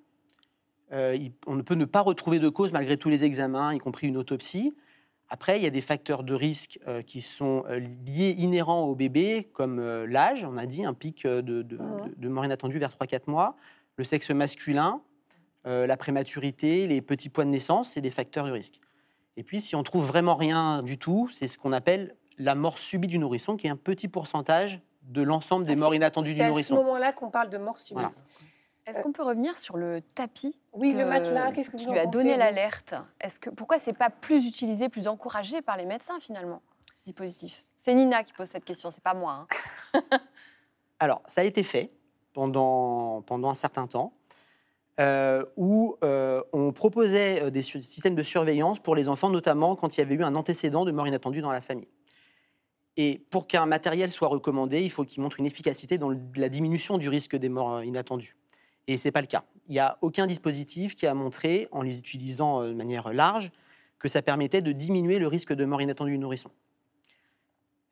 Euh, 0.96 1.16
il- 1.16 1.34
on 1.46 1.56
ne 1.56 1.62
peut 1.62 1.75
ne 1.75 1.86
pas 1.86 2.02
retrouver 2.02 2.40
de 2.40 2.50
cause 2.50 2.72
malgré 2.72 2.96
tous 2.98 3.10
les 3.10 3.24
examens, 3.24 3.74
y 3.74 3.79
compris 3.79 4.08
une 4.08 4.18
autopsie. 4.18 4.74
Après, 5.29 5.58
il 5.60 5.64
y 5.64 5.68
a 5.68 5.72
des 5.72 5.81
facteurs 5.81 6.24
de 6.24 6.34
risque 6.34 6.79
euh, 6.88 7.01
qui 7.01 7.22
sont 7.22 7.64
euh, 7.68 7.79
liés, 8.05 8.36
inhérents 8.38 8.84
au 8.84 8.96
bébé, 8.96 9.50
comme 9.53 9.79
euh, 9.79 10.05
l'âge, 10.08 10.46
on 10.50 10.55
a 10.58 10.66
dit, 10.66 10.86
un 10.86 10.94
pic 10.94 11.25
de, 11.25 11.42
de, 11.42 11.62
de- 11.64 11.77
de 12.16 12.29
mort 12.29 12.46
inattendue 12.46 12.77
vers 12.79 12.92
3-4 12.92 13.24
mois, 13.29 13.55
le 13.98 14.03
sexe 14.03 14.29
masculin, 14.31 15.01
la 15.66 15.98
prématurité, 15.98 16.86
les 16.86 17.01
petits 17.01 17.29
poids 17.29 17.44
de 17.44 17.50
naissance, 17.50 17.90
c'est 17.90 18.01
des 18.01 18.12
facteurs 18.12 18.46
de 18.46 18.51
risque. 18.51 18.79
Et 19.36 19.42
puis, 19.42 19.60
si 19.60 19.75
on 19.75 19.81
trouve 19.81 20.05
vraiment 20.05 20.36
rien 20.36 20.84
du 20.84 21.00
tout, 21.00 21.27
c'est 21.34 21.48
ce 21.48 21.58
qu'on 21.58 21.74
appelle 21.74 22.16
la 22.38 22.53
mort 22.53 22.77
subite 22.77 23.10
du 23.10 23.18
nourrisson, 23.18 23.58
qui 23.58 23.66
est 23.66 23.72
un 23.72 23.75
petit 23.75 24.08
pourcentage 24.08 24.79
de 25.01 25.24
l'ensemble 25.24 25.66
des 25.66 25.74
Ah, 25.74 25.77
morts 25.77 25.96
inattendues 25.96 26.29
du 26.31 26.36
C'est 26.36 26.44
à 26.44 26.46
ce 26.46 26.50
nourrisson. 26.51 26.75
moment-là 26.75 27.14
qu'on 27.14 27.31
parle 27.31 27.50
de 27.50 27.58
mort 27.58 27.79
subite. 27.79 28.00
Voilà. 28.03 28.14
Est-ce 28.87 29.01
qu'on 29.01 29.11
peut 29.11 29.24
revenir 29.24 29.57
sur 29.57 29.77
le 29.77 30.01
tapis 30.01 30.59
Oui, 30.74 30.93
le 30.93 31.05
matelas, 31.05 31.51
qu'est-ce 31.51 31.71
que 31.71 31.77
vous 31.77 31.83
qui 31.83 31.89
en 31.89 31.93
lui 31.93 32.00
a 32.00 32.03
pensez, 32.05 32.17
donné 32.17 32.37
l'alerte 32.37 32.93
Est-ce 33.19 33.39
que 33.39 33.50
pourquoi 33.50 33.79
c'est 33.79 33.98
pas 33.98 34.09
plus 34.09 34.45
utilisé, 34.45 34.89
plus 34.89 35.07
encouragé 35.07 35.61
par 35.61 35.75
les 35.77 35.85
médecins 35.85 36.19
finalement 36.19 36.61
ce 36.93 37.03
dispositif? 37.03 37.65
C'est 37.77 37.93
Nina 37.95 38.24
qui 38.24 38.33
pose 38.33 38.48
cette 38.48 38.65
question, 38.65 38.91
c'est 38.91 39.03
pas 39.03 39.13
moi. 39.13 39.48
hein. 39.93 40.01
Alors, 41.00 41.21
ça 41.25 41.41
a 41.41 41.43
été 41.43 41.63
fait 41.63 41.91
pendant, 42.33 43.21
pendant 43.24 43.50
un 43.50 43.55
certain 43.55 43.87
temps, 43.87 44.13
euh, 45.00 45.43
où 45.57 45.98
euh, 46.03 46.41
on 46.53 46.71
proposait 46.71 47.43
euh, 47.43 47.50
des 47.50 47.61
systèmes 47.61 48.15
de 48.15 48.24
surveillance 48.24 48.79
pour 48.79 48.95
les 48.95 49.09
enfants, 49.09 49.29
notamment 49.29 49.75
quand 49.75 49.98
il 49.98 50.00
y 50.00 50.03
avait 50.03 50.15
eu 50.15 50.24
un 50.24 50.35
antécédent 50.35 50.85
de 50.85 50.91
mort 50.91 51.07
inattendue 51.07 51.41
dans 51.41 51.51
la 51.51 51.61
famille. 51.61 51.89
Et 52.98 53.25
pour 53.29 53.48
qu'un 53.48 53.65
matériel 53.65 54.09
soit 54.11 54.29
recommandé, 54.29 54.81
il 54.81 54.89
faut 54.89 55.03
qu'il 55.03 55.21
montre 55.21 55.39
une 55.39 55.45
efficacité 55.45 55.98
dans 55.98 56.11
la 56.35 56.50
diminution 56.50 56.98
du 56.98 57.09
risque 57.09 57.35
des 57.35 57.50
morts 57.50 57.74
euh, 57.75 57.85
inattendues. 57.85 58.37
Et 58.87 58.98
ce 58.98 59.07
n'est 59.07 59.11
pas 59.11 59.21
le 59.21 59.27
cas. 59.27 59.43
Il 59.67 59.71
n'y 59.74 59.79
a 59.79 59.98
aucun 60.01 60.27
dispositif 60.27 60.95
qui 60.95 61.07
a 61.07 61.13
montré, 61.13 61.67
en 61.71 61.81
les 61.81 61.98
utilisant 62.00 62.61
euh, 62.61 62.69
de 62.69 62.74
manière 62.74 63.11
large, 63.13 63.51
que 63.98 64.07
ça 64.07 64.21
permettait 64.21 64.61
de 64.61 64.71
diminuer 64.71 65.17
le 65.19 65.27
risque 65.27 65.53
de 65.53 65.65
mort 65.65 65.81
inattendue 65.81 66.11
du 66.11 66.17
nourrisson. 66.19 66.50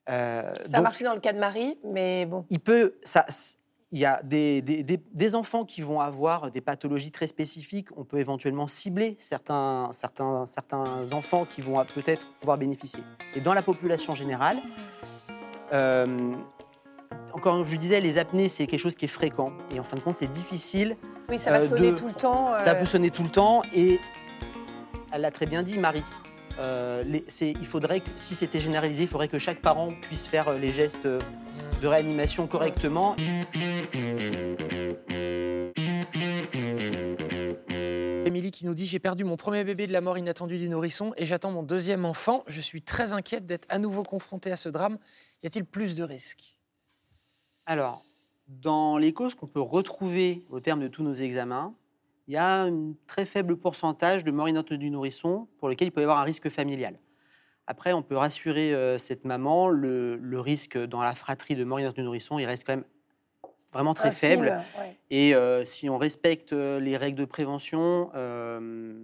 Euh, 0.10 0.54
Ça 0.70 0.78
a 0.78 0.82
marché 0.82 1.04
dans 1.06 1.14
le 1.14 1.20
cas 1.22 1.34
de 1.34 1.40
Marie, 1.40 1.78
mais 1.86 2.26
bon. 2.26 2.46
il 2.50 2.60
peut, 2.60 2.96
ça, 3.04 3.26
il 3.92 4.00
y 4.00 4.06
a 4.06 4.22
des, 4.22 4.62
des- 4.62 4.84
des- 4.84 4.98
des 5.14 5.36
enfants 5.36 5.64
qui 5.64 5.82
vont 5.82 6.02
avoir 6.02 6.52
des 6.52 6.60
pathologies 6.62 7.12
très 7.12 7.26
spécifiques. 7.28 7.88
On 7.96 8.04
peut 8.04 8.18
éventuellement 8.20 8.68
cibler 8.68 9.16
certains, 9.18 9.90
certains, 9.94 10.46
certains 10.46 11.12
enfants 11.14 11.46
qui 11.46 11.62
vont 11.62 11.84
peut-être 11.96 12.28
pouvoir 12.40 12.58
bénéficier. 12.58 13.02
Et 13.34 13.40
dans 13.42 13.54
la 13.54 13.62
population 13.62 14.14
générale, 14.14 14.58
euh, 15.72 16.36
encore 17.34 17.66
je 17.66 17.76
disais, 17.78 18.00
les 18.02 18.18
apnées, 18.18 18.50
c'est 18.50 18.68
quelque 18.68 18.80
chose 18.80 18.96
qui 18.96 19.06
est 19.06 19.10
fréquent. 19.10 19.52
Et 19.72 19.80
en 19.80 19.84
fin 19.84 19.98
de 19.98 20.02
compte, 20.02 20.16
c'est 20.16 20.28
difficile. 20.28 20.98
Oui, 21.30 21.40
ça 21.40 21.52
va 21.52 21.60
Euh, 21.62 21.68
sonner 21.68 21.92
de- 21.92 21.98
tout 21.98 22.08
le 22.08 22.14
temps. 22.14 22.58
Ça 22.60 22.72
euh, 22.76 22.80
peut 22.80 22.86
sonner 22.86 23.10
tout 23.12 23.24
le 23.24 23.30
temps. 23.30 23.62
Et 23.74 24.00
elle 25.12 25.22
l'a 25.22 25.32
très 25.32 25.46
bien 25.46 25.64
dit, 25.64 25.78
Marie. 25.78 26.04
Euh, 26.60 27.02
les- 27.04 27.26
il 27.42 27.66
faudrait 27.66 28.00
que, 28.02 28.10
si 28.16 28.36
c'était 28.36 28.60
généralisé, 28.60 29.04
il 29.04 29.08
faudrait 29.10 29.28
que 29.28 29.40
chaque 29.40 29.62
parent 29.62 29.92
puisse 30.04 30.26
faire 30.28 30.54
les 30.54 30.72
gestes 30.72 31.08
de 31.08 31.88
réanimation 31.88 32.46
correctement. 32.48 33.16
Émilie 38.26 38.52
qui 38.52 38.66
nous 38.66 38.74
dit 38.74 38.86
J'ai 38.88 39.00
perdu 39.00 39.24
mon 39.24 39.38
premier 39.38 39.64
bébé 39.64 39.88
de 39.88 39.94
la 39.94 40.02
mort 40.02 40.18
inattendue 40.18 40.58
du 40.58 40.70
nourrisson 40.70 41.14
et 41.18 41.26
j'attends 41.26 41.52
mon 41.52 41.64
deuxième 41.64 42.06
enfant. 42.06 42.44
Je 42.48 42.62
suis 42.62 42.82
très 42.82 43.14
inquiète 43.14 43.46
d'être 43.46 43.66
à 43.70 43.80
nouveau 43.80 44.04
confrontée 44.04 44.52
à 44.52 44.56
ce 44.56 44.70
drame. 44.70 44.98
Y 45.44 45.48
a-t-il 45.48 45.66
plus 45.66 45.96
de 45.96 46.04
risques? 46.04 46.53
Alors, 47.66 48.04
dans 48.48 48.98
les 48.98 49.14
causes 49.14 49.36
qu'on 49.36 49.48
peut 49.48 49.62
retrouver 49.62 50.44
au 50.50 50.60
terme 50.60 50.82
de 50.82 50.88
tous 50.88 51.04
nos 51.04 51.14
examens, 51.14 51.74
il 52.28 52.34
y 52.34 52.38
a 52.38 52.64
un 52.64 52.94
très 53.08 53.26
faible 53.26 53.58
pourcentage 53.58 54.24
de 54.24 54.32
morts 54.32 54.50
inattendues 54.50 54.78
du 54.78 54.90
nourrisson 54.90 55.48
pour 55.60 55.70
lesquels 55.70 55.88
il 55.90 55.92
peut 55.92 56.02
y 56.02 56.04
avoir 56.04 56.20
un 56.20 56.24
risque 56.24 56.50
familial. 56.50 57.00
Après, 57.68 57.94
on 57.94 58.02
peut 58.02 58.18
rassurer 58.18 58.74
euh, 58.74 58.98
cette 58.98 59.24
maman, 59.24 59.70
le, 59.70 60.18
le 60.18 60.40
risque 60.40 60.78
dans 60.78 61.02
la 61.02 61.16
fratrie 61.16 61.56
de 61.56 61.64
mort 61.64 61.80
inattendue 61.80 62.02
du 62.02 62.06
nourrisson, 62.06 62.40
il 62.40 62.46
reste 62.46 62.66
quand 62.66 62.76
même 62.76 62.86
vraiment 63.72 63.94
très 63.94 64.12
film, 64.12 64.44
faible. 64.44 64.62
ouais. 64.78 64.98
Et 65.10 65.34
euh, 65.34 65.64
si 65.64 65.90
on 65.90 65.98
respecte 65.98 66.52
euh, 66.52 66.80
les 66.80 66.98
règles 66.98 67.20
de 67.20 67.26
prévention, 67.26 68.12
euh, 68.16 69.02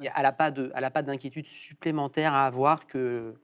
a- 0.00 0.12
elle 0.16 0.80
n'a 0.82 0.90
pas 0.90 1.02
d'inquiétude 1.02 1.46
supplémentaire 1.46 2.34
à 2.34 2.46
avoir 2.46 2.86
que 2.86 3.34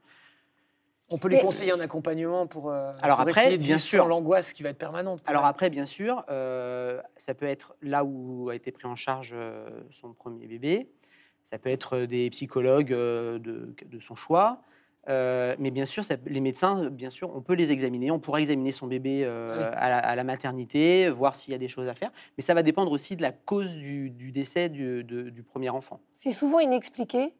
On 1.11 1.17
peut 1.19 1.27
lui 1.27 1.35
Mais- 1.35 1.41
conseiller 1.41 1.71
un 1.71 1.79
accompagnement 1.79 2.47
pour, 2.47 2.71
euh, 2.71 2.91
Alors 3.01 3.17
pour 3.17 3.27
après, 3.27 3.41
essayer 3.41 3.57
de 3.57 3.63
bien 3.63 3.75
vivre 3.75 3.85
sûr. 3.87 4.01
sans 4.03 4.07
l'angoisse 4.07 4.53
qui 4.53 4.63
va 4.63 4.69
être 4.69 4.77
permanente. 4.77 5.21
Alors 5.25 5.43
elle. 5.43 5.49
après, 5.49 5.69
bien 5.69 5.85
sûr, 5.85 6.23
euh, 6.29 6.99
ça 7.17 7.33
peut 7.35 7.45
être 7.45 7.75
là 7.81 8.03
où 8.03 8.49
a 8.49 8.55
été 8.55 8.71
pris 8.71 8.87
en 8.87 8.95
charge 8.95 9.31
euh, 9.35 9.69
son 9.91 10.13
premier 10.13 10.47
bébé. 10.47 10.89
Ça 11.43 11.59
peut 11.59 11.69
être 11.69 11.99
des 11.99 12.29
psychologues 12.31 12.91
euh, 12.91 13.37
de, 13.37 13.75
de 13.85 13.99
son 13.99 14.15
choix. 14.15 14.61
Euh, 15.07 15.55
mais 15.59 15.69
bien 15.69 15.85
sûr, 15.85 16.03
ça- 16.03 16.15
les 16.25 16.41
médecins, 16.41 16.89
bien 16.89 17.11
sûr, 17.11 17.31
on 17.35 17.41
peut 17.41 17.53
les 17.53 17.71
examiner. 17.71 18.09
On 18.09 18.17
pourra 18.19 18.39
examiner 18.41 18.71
son 18.71 18.87
bébé 18.87 19.21
euh, 19.23 19.55
Oui. 19.59 19.63
à, 19.77 19.89
la, 19.91 19.97
à 19.99 20.15
la 20.15 20.23
maternité, 20.23 21.07
voir 21.09 21.35
s'il 21.35 21.51
y 21.51 21.55
a 21.55 21.59
des 21.59 21.67
choses 21.67 21.87
à 21.87 21.93
faire. 21.93 22.11
Mais 22.35 22.41
ça 22.43 22.55
va 22.55 22.63
dépendre 22.63 22.91
aussi 22.91 23.15
de 23.15 23.21
la 23.21 23.31
cause 23.31 23.75
du, 23.77 24.09
du 24.09 24.31
décès 24.31 24.69
du, 24.69 25.03
de- 25.03 25.29
du 25.29 25.43
premier 25.43 25.69
enfant. 25.69 25.99
C'est 26.15 26.31
souvent 26.33 26.57
inexpliqué, 26.59 27.35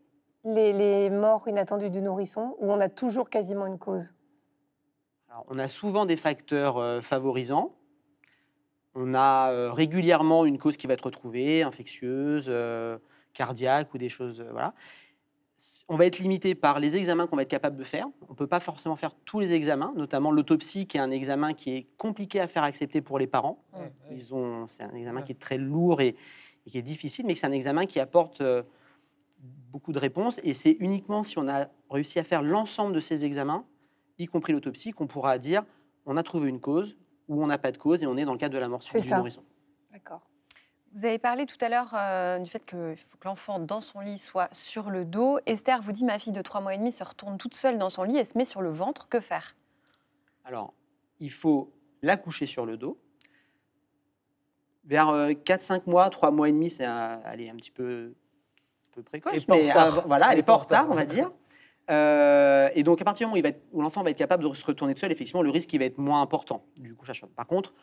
les, 0.45 0.73
les 0.73 1.09
morts 1.09 1.47
inattendues 1.47 1.89
du 1.89 2.01
nourrisson, 2.01 2.55
où 2.59 2.71
on 2.71 2.79
a 2.79 2.89
toujours 2.89 3.29
quasiment 3.29 3.65
une 3.65 3.79
cause? 3.79 4.13
Alors, 5.29 5.45
on 5.49 5.59
a 5.59 5.67
souvent 5.67 6.05
des 6.05 6.15
facteurs 6.17 6.77
euh, 6.77 7.01
favorisants. 7.01 7.73
On 8.93 9.13
a 9.13 9.51
euh, 9.51 9.73
régulièrement 9.73 10.45
une 10.45 10.57
cause 10.57 10.77
qui 10.77 10.87
va 10.87 10.93
être 10.93 11.05
retrouvée, 11.05 11.63
infectieuse, 11.63 12.45
euh, 12.47 12.97
cardiaque 13.33 13.93
ou 13.93 13.97
des 13.97 14.07
choses. 14.07 14.39
euh, 14.39 14.49
voilà. 14.51 14.73
On 15.87 15.95
va 15.95 16.05
être 16.05 16.19
limité 16.19 16.53
par 16.53 16.79
les 16.79 16.95
examens 16.97 17.27
qu'on 17.27 17.37
va 17.37 17.41
être 17.41 17.49
capable 17.49 17.77
de 17.77 17.83
faire. 17.85 18.07
On 18.27 18.33
ne 18.33 18.35
peut 18.35 18.47
pas 18.47 18.59
forcément 18.59 18.95
faire 18.97 19.13
tous 19.25 19.39
les 19.39 19.53
examens, 19.53 19.93
notamment 19.95 20.31
l'autopsie, 20.31 20.85
qui 20.85 20.97
est 20.97 20.99
un 20.99 21.11
examen 21.11 21.53
qui 21.53 21.75
est 21.75 21.87
compliqué 21.97 22.41
à 22.41 22.47
faire 22.47 22.63
accepter 22.63 23.01
pour 23.01 23.19
les 23.19 23.27
parents. 23.27 23.63
Ouais, 23.73 23.79
ouais. 23.79 23.91
Ils 24.11 24.35
ont, 24.35 24.67
c'est 24.67 24.83
un 24.83 24.93
examen 24.93 25.21
Ouais. 25.21 25.25
qui 25.25 25.31
est 25.31 25.39
très 25.39 25.57
lourd 25.57 26.01
et, 26.01 26.15
et 26.65 26.69
qui 26.69 26.77
est 26.77 26.81
difficile, 26.81 27.25
mais 27.25 27.35
c'est 27.35 27.47
un 27.47 27.53
examen 27.53 27.85
qui 27.85 28.01
apporte 28.01 28.41
euh, 28.41 28.63
beaucoup 29.75 29.91
de 29.91 29.99
réponses. 29.99 30.39
Et 30.43 30.53
c'est 30.53 30.77
uniquement 30.79 31.21
si 31.21 31.37
on 31.37 31.49
a 31.49 31.67
réussi 31.89 32.17
à 32.17 32.23
faire 32.23 32.41
l'ensemble 32.41 32.93
de 32.93 33.01
ces 33.01 33.25
examens, 33.25 33.65
y 34.17 34.25
compris 34.25 34.53
l'autopsie, 34.53 34.93
qu'on 34.93 35.05
pourra 35.05 35.37
dire 35.37 35.65
on 36.05 36.15
a 36.15 36.23
trouvé 36.23 36.47
une 36.47 36.61
cause 36.61 36.95
ou 37.27 37.43
on 37.43 37.47
n'a 37.47 37.57
pas 37.57 37.73
de 37.73 37.77
cause 37.77 38.01
et 38.01 38.07
on 38.07 38.15
est 38.15 38.23
dans 38.23 38.31
le 38.31 38.37
cadre 38.37 38.53
de 38.53 38.59
la 38.59 38.69
mort 38.69 38.79
du 38.79 39.09
nourrisson. 39.09 39.43
D'accord. 39.91 40.21
Vous 40.93 41.03
avez 41.03 41.19
parlé 41.19 41.45
tout 41.45 41.57
à 41.59 41.67
l'heure 41.67 41.93
euh, 41.93 42.39
du 42.39 42.49
fait 42.49 42.63
qu'il 42.63 42.95
faut 42.95 43.17
que 43.17 43.27
l'enfant 43.27 43.59
dans 43.59 43.81
son 43.81 43.99
lit 43.99 44.17
soit 44.17 44.47
sur 44.53 44.89
le 44.89 45.03
dos. 45.03 45.39
Esther 45.45 45.81
vous 45.81 45.91
dit 45.91 46.05
ma 46.05 46.19
fille 46.19 46.31
de 46.31 46.41
3 46.41 46.61
mois 46.61 46.73
et 46.73 46.77
demi 46.77 46.93
se 46.93 47.03
retourne 47.03 47.37
toute 47.37 47.53
seule 47.53 47.77
dans 47.77 47.89
son 47.89 48.03
lit 48.03 48.17
et 48.17 48.23
se 48.23 48.37
met 48.37 48.45
sur 48.45 48.61
le 48.61 48.69
ventre. 48.69 49.09
Que 49.09 49.19
faire? 49.19 49.57
Alors, 50.45 50.73
il 51.19 51.31
faut 51.31 51.73
la 52.01 52.15
coucher 52.15 52.45
sur 52.45 52.65
le 52.65 52.77
dos. 52.77 52.97
Vers 54.85 55.07
4-5 55.07 55.81
mois, 55.87 56.09
3 56.09 56.31
mois 56.31 56.47
et 56.47 56.53
demi, 56.53 56.69
c'est 56.69 56.85
un, 56.85 57.19
est 57.37 57.49
un 57.49 57.55
petit 57.55 57.71
peu, 57.71 58.13
peu 58.95 59.03
précoce. 59.03 59.33
Elle 59.35 59.41
est 59.41 59.45
pas 59.45 59.53
en 59.53 59.57
mais, 59.57 59.69
retard. 59.69 60.07
voilà, 60.07 60.33
elle 60.33 60.39
est 60.39 60.43
pas 60.43 60.53
en 60.53 60.57
retard. 60.57 60.87
on 60.89 60.95
va 60.95 61.05
dire. 61.05 61.31
Euh, 61.91 62.69
et 62.73 62.83
donc, 62.83 63.01
à 63.01 63.05
partir 63.05 63.25
du 63.25 63.29
moment 63.29 63.35
où, 63.35 63.37
il 63.37 63.43
va 63.43 63.49
être- 63.49 63.61
où 63.71 63.81
l'enfant 63.81 64.01
va 64.01 64.09
être 64.09 64.17
capable 64.17 64.47
de 64.49 64.53
se 64.55 64.65
retourner 64.65 64.95
tout 64.95 65.01
seul, 65.01 65.11
effectivement, 65.11 65.43
le 65.43 65.51
risque 65.51 65.71
il 65.73 65.79
va 65.79 65.85
être 65.85 65.99
moins 65.99 66.21
important 66.21 66.65
du 66.77 66.89
le- 66.89 66.95
Par 67.35 67.45
contre, 67.45 67.73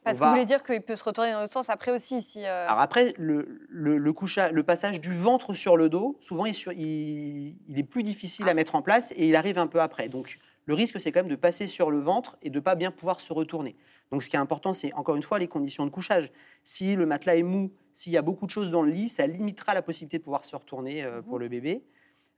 on 0.00 0.02
Parce 0.04 0.16
que 0.16 0.20
va- 0.20 0.26
vous 0.26 0.32
voulez 0.32 0.44
dire 0.46 0.64
qu'il 0.64 0.80
peut 0.80 0.96
se 0.96 1.04
retourner 1.04 1.30
dans 1.32 1.40
l'autre 1.40 1.52
sens 1.52 1.70
après 1.70 1.92
aussi 1.92 2.22
si. 2.22 2.44
euh, 2.44 2.66
Alors 2.66 2.80
après, 2.80 3.14
le, 3.18 3.60
le, 3.68 3.98
le 3.98 4.12
couchage- 4.12 4.50
le 4.52 4.62
passage 4.64 5.00
du 5.00 5.12
ventre 5.16 5.54
sur 5.54 5.76
le 5.76 5.88
dos, 5.88 6.16
souvent, 6.20 6.44
il, 6.46 6.50
est 6.50 6.54
sur- 6.54 6.72
il- 6.72 7.54
il 7.68 7.78
est 7.78 7.84
plus 7.84 8.02
difficile 8.02 8.48
à 8.48 8.54
mettre 8.54 8.74
en 8.74 8.82
place 8.82 9.12
et 9.16 9.28
il 9.28 9.36
arrive 9.36 9.58
un 9.58 9.68
peu 9.68 9.80
après. 9.80 10.08
Donc, 10.08 10.38
le 10.64 10.74
risque, 10.74 10.98
c'est 10.98 11.12
quand 11.12 11.20
même 11.20 11.28
de 11.30 11.36
passer 11.36 11.68
sur 11.68 11.90
le 11.92 12.00
ventre 12.00 12.36
et 12.42 12.50
de 12.50 12.56
ne 12.56 12.60
pas 12.60 12.74
bien 12.74 12.90
pouvoir 12.90 13.20
se 13.20 13.32
retourner. 13.32 13.76
Donc, 14.12 14.22
ce 14.22 14.28
qui 14.28 14.36
est 14.36 14.38
important, 14.38 14.74
c'est 14.74 14.92
encore 14.92 15.16
une 15.16 15.22
fois 15.22 15.38
les 15.38 15.48
conditions 15.48 15.86
de 15.86 15.90
couchage. 15.90 16.30
Si 16.62 16.94
le 16.96 17.06
matelas 17.06 17.36
est 17.36 17.42
mou, 17.42 17.72
s'il 17.94 18.12
y 18.12 18.18
a 18.18 18.22
beaucoup 18.22 18.44
de 18.44 18.50
choses 18.50 18.70
dans 18.70 18.82
le 18.82 18.90
lit, 18.90 19.08
ça 19.08 19.26
limitera 19.26 19.72
la 19.72 19.80
possibilité 19.80 20.18
de 20.18 20.22
pouvoir 20.22 20.44
se 20.44 20.54
retourner 20.54 21.02
euh, 21.02 21.22
pour 21.22 21.38
le 21.38 21.48
bébé. 21.48 21.82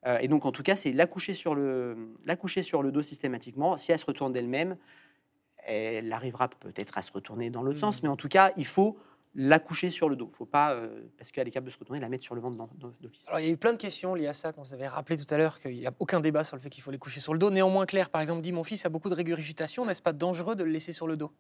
Euh, 0.07 0.19
et 0.21 0.29
donc, 0.29 0.47
en 0.47 0.53
tout 0.53 0.63
cas, 0.63 0.77
c'est 0.77 0.93
la 0.93 1.07
coucher 1.07 1.35
sur 1.35 1.57
le, 1.57 2.15
sur 2.63 2.83
le 2.83 2.93
dos 2.93 3.03
systématiquement. 3.03 3.77
Si 3.77 3.91
elle 3.91 3.99
se 3.99 4.07
retourne 4.07 4.33
d'elle-même, 4.33 4.77
elle 5.67 6.13
arrivera 6.13 6.49
peut-être 6.49 6.97
à 6.97 7.03
se 7.03 7.11
retourner 7.11 7.51
dans 7.51 7.63
l'autre 7.63 7.79
sens, 7.79 8.05
mais 8.05 8.09
en 8.09 8.17
tout 8.17 8.29
cas, 8.29 8.53
il 8.57 8.67
faut 8.67 8.97
la 9.35 9.59
coucher 9.59 9.91
sur 9.91 10.09
le 10.09 10.17
dos. 10.17 10.31
faut 10.33 10.47
pas, 10.47 10.75
euh, 10.75 11.03
parce 11.19 11.33
qu'elle 11.33 11.49
est 11.49 11.51
capable 11.51 11.67
de 11.67 11.73
se 11.73 11.79
retourner, 11.79 12.01
la 12.01 12.09
mettre 12.09 12.23
sur 12.23 12.35
le 12.35 12.41
ventre 12.41 12.57
d'office. 13.01 13.27
Alors, 13.29 13.41
il 13.41 13.47
y 13.47 13.49
a 13.49 13.53
eu 13.53 13.57
plein 13.57 13.73
de 13.73 13.79
questions 13.79 14.15
liées 14.15 14.29
à 14.29 14.33
ça, 14.33 14.53
qu'on 14.53 14.63
vous 14.63 14.75
avait 14.75 14.87
rappelé 14.87 15.17
tout 15.17 15.33
à 15.35 15.37
l'heure 15.37 15.59
qu'il 15.59 15.77
n'y 15.77 15.87
a 15.87 15.95
aucun 15.99 16.21
débat 16.21 16.45
sur 16.45 16.57
le 16.57 16.63
fait 16.63 16.71
qu'il 16.71 16.83
faut 16.83 16.93
les 16.93 16.99
coucher 16.99 17.21
sur 17.21 17.33
le 17.33 17.39
dos. 17.39 17.51
Néanmoins, 17.51 17.87
Claire, 17.87 18.11
par 18.11 18.21
exemple, 18.21 18.43
dit 18.43 18.53
Mon 18.53 18.63
fils 18.63 18.87
a 18.87 18.89
beaucoup 18.89 19.09
de 19.11 19.15
régurgitation, 19.15 19.85
n'est-ce 19.85 20.03
pas 20.03 20.13
dangereux 20.13 20.55
de 20.55 20.63
le 20.63 20.71
laisser 20.71 20.93
sur 20.93 21.09
le 21.09 21.17
dos? 21.17 21.33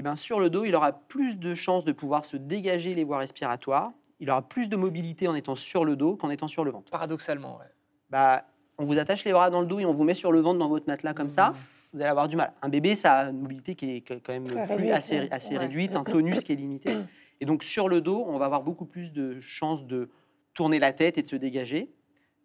Et 0.00 0.02
bien, 0.02 0.16
sur 0.16 0.40
le 0.40 0.48
dos, 0.48 0.64
il 0.64 0.74
aura 0.74 0.92
plus 0.92 1.38
de 1.38 1.54
chances 1.54 1.84
de 1.84 1.92
pouvoir 1.92 2.24
se 2.24 2.38
dégager 2.38 2.94
les 2.94 3.04
voies 3.04 3.18
respiratoires. 3.18 3.92
Il 4.18 4.30
aura 4.30 4.40
plus 4.40 4.70
de 4.70 4.76
mobilité 4.76 5.28
en 5.28 5.34
étant 5.34 5.56
sur 5.56 5.84
le 5.84 5.94
dos 5.94 6.16
qu'en 6.16 6.30
étant 6.30 6.48
sur 6.48 6.64
le 6.64 6.70
ventre. 6.70 6.90
Paradoxalement, 6.90 7.58
ouais. 7.58 7.66
Bah, 8.08 8.46
on 8.78 8.84
vous 8.84 8.96
attache 8.96 9.26
les 9.26 9.32
bras 9.32 9.50
dans 9.50 9.60
le 9.60 9.66
dos 9.66 9.78
et 9.78 9.84
on 9.84 9.92
vous 9.92 10.04
met 10.04 10.14
sur 10.14 10.32
le 10.32 10.40
ventre 10.40 10.58
dans 10.58 10.70
votre 10.70 10.86
matelas 10.86 11.12
comme 11.12 11.28
ça. 11.28 11.50
Mmh. 11.50 11.54
Vous 11.92 12.00
allez 12.00 12.08
avoir 12.08 12.28
du 12.28 12.36
mal. 12.36 12.54
Un 12.62 12.70
bébé, 12.70 12.96
ça 12.96 13.12
a 13.12 13.28
une 13.28 13.42
mobilité 13.42 13.74
qui 13.74 13.96
est 13.96 14.00
quand 14.00 14.32
même 14.32 14.44
plus 14.44 14.56
réduite, 14.56 14.90
assez, 14.90 15.18
ouais. 15.20 15.28
assez 15.30 15.52
Ouais. 15.52 15.58
réduite, 15.58 15.94
un 15.94 16.04
tonus 16.04 16.44
qui 16.44 16.52
est 16.52 16.56
limité. 16.56 16.96
Et 17.42 17.44
donc, 17.44 17.62
sur 17.62 17.86
le 17.86 18.00
dos, 18.00 18.24
on 18.26 18.38
va 18.38 18.46
avoir 18.46 18.62
beaucoup 18.62 18.86
plus 18.86 19.12
de 19.12 19.38
chances 19.40 19.84
de 19.84 20.08
tourner 20.54 20.78
la 20.78 20.94
tête 20.94 21.18
et 21.18 21.22
de 21.22 21.28
se 21.28 21.36
dégager. 21.36 21.92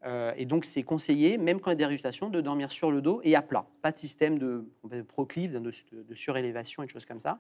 Euh, 0.05 0.31
et 0.37 0.45
donc, 0.45 0.65
c'est 0.65 0.83
conseillé, 0.83 1.37
même 1.37 1.59
quand 1.59 1.71
il 1.71 1.73
y 1.73 1.77
a 1.77 1.77
des 1.77 1.85
régurgitations, 1.85 2.29
de 2.29 2.39
dormir 2.41 2.71
sur 2.71 2.91
le 2.91 3.01
dos 3.01 3.21
et 3.23 3.35
à 3.35 3.41
plat. 3.41 3.65
Pas 3.81 3.91
de 3.91 3.97
système 3.97 4.37
de, 4.37 4.63
de 4.83 5.01
proclive, 5.01 5.51
de, 5.53 5.59
de- 5.59 6.03
de 6.03 6.13
surélévation 6.15 6.83
et 6.83 6.85
de 6.85 6.91
choses 6.91 7.05
comme 7.05 7.19
ça. 7.19 7.39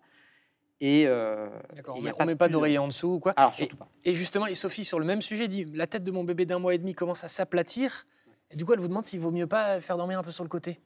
Et, 0.81 1.03
euh, 1.07 1.47
D'accord, 1.75 1.95
et 1.97 1.99
on 1.99 2.05
a 2.19 2.25
met, 2.25 2.35
pas 2.35 2.47
de 2.47 2.53
d'oreiller 2.53 2.79
en 2.79 2.87
dessous 2.87 3.07
ou 3.13 3.19
quoi 3.19 3.33
Alors, 3.37 3.51
et, 3.53 3.55
surtout 3.57 3.77
pas. 3.77 3.87
et 4.03 4.13
justement, 4.13 4.45
et 4.47 4.55
Sophie, 4.55 4.83
sur 4.83 4.99
le 4.99 5.05
même 5.05 5.21
sujet, 5.21 5.47
dit 5.47 5.65
La 5.73 5.87
tête 5.87 6.03
de 6.03 6.11
mon 6.11 6.23
bébé 6.23 6.45
d'un 6.45 6.59
mois 6.59 6.73
et 6.73 6.77
demi 6.77 6.93
commence 6.93 7.23
à 7.23 7.27
s'aplatir. 7.27 8.05
Et 8.51 8.55
du 8.57 8.65
coup, 8.65 8.73
elle 8.73 8.79
vous 8.79 8.87
demande 8.87 9.05
s'il 9.05 9.19
vaut 9.19 9.31
mieux 9.31 9.47
pas 9.47 9.75
le 9.75 9.81
faire 9.81 9.95
dormir 9.97 10.19
un 10.19 10.23
peu 10.23 10.31
sur 10.31 10.43
le 10.43 10.49
côté. 10.49 10.79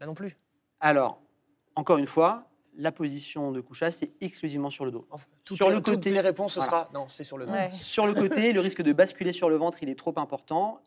Là 0.00 0.06
non 0.06 0.14
plus. 0.14 0.36
Alors, 0.80 1.22
encore 1.76 1.96
une 1.98 2.06
fois, 2.06 2.48
la 2.76 2.92
position 2.92 3.50
de 3.52 3.60
couchage, 3.60 3.94
c'est 3.94 4.10
exclusivement 4.20 4.68
sur 4.68 4.84
le 4.84 4.90
dos. 4.90 5.06
Enfin, 5.10 5.26
toutes 5.44 5.56
Sur 5.56 5.68
les, 5.70 5.76
le 5.76 5.80
toutes 5.80 5.94
côté. 5.94 6.10
les 6.10 6.20
réponses, 6.20 6.54
ce 6.54 6.60
Voilà. 6.60 6.70
sera 6.86 6.90
non, 6.92 7.06
c'est 7.08 7.24
sur 7.24 7.38
le 7.38 7.46
dos. 7.46 7.52
Ouais. 7.52 7.70
Sur 7.72 8.06
le 8.06 8.14
côté, 8.14 8.52
le 8.52 8.60
risque 8.60 8.82
de 8.82 8.92
basculer 8.92 9.32
sur 9.32 9.48
le 9.48 9.56
ventre, 9.56 9.78
il 9.82 9.88
est 9.88 9.98
trop 9.98 10.12
important. 10.16 10.80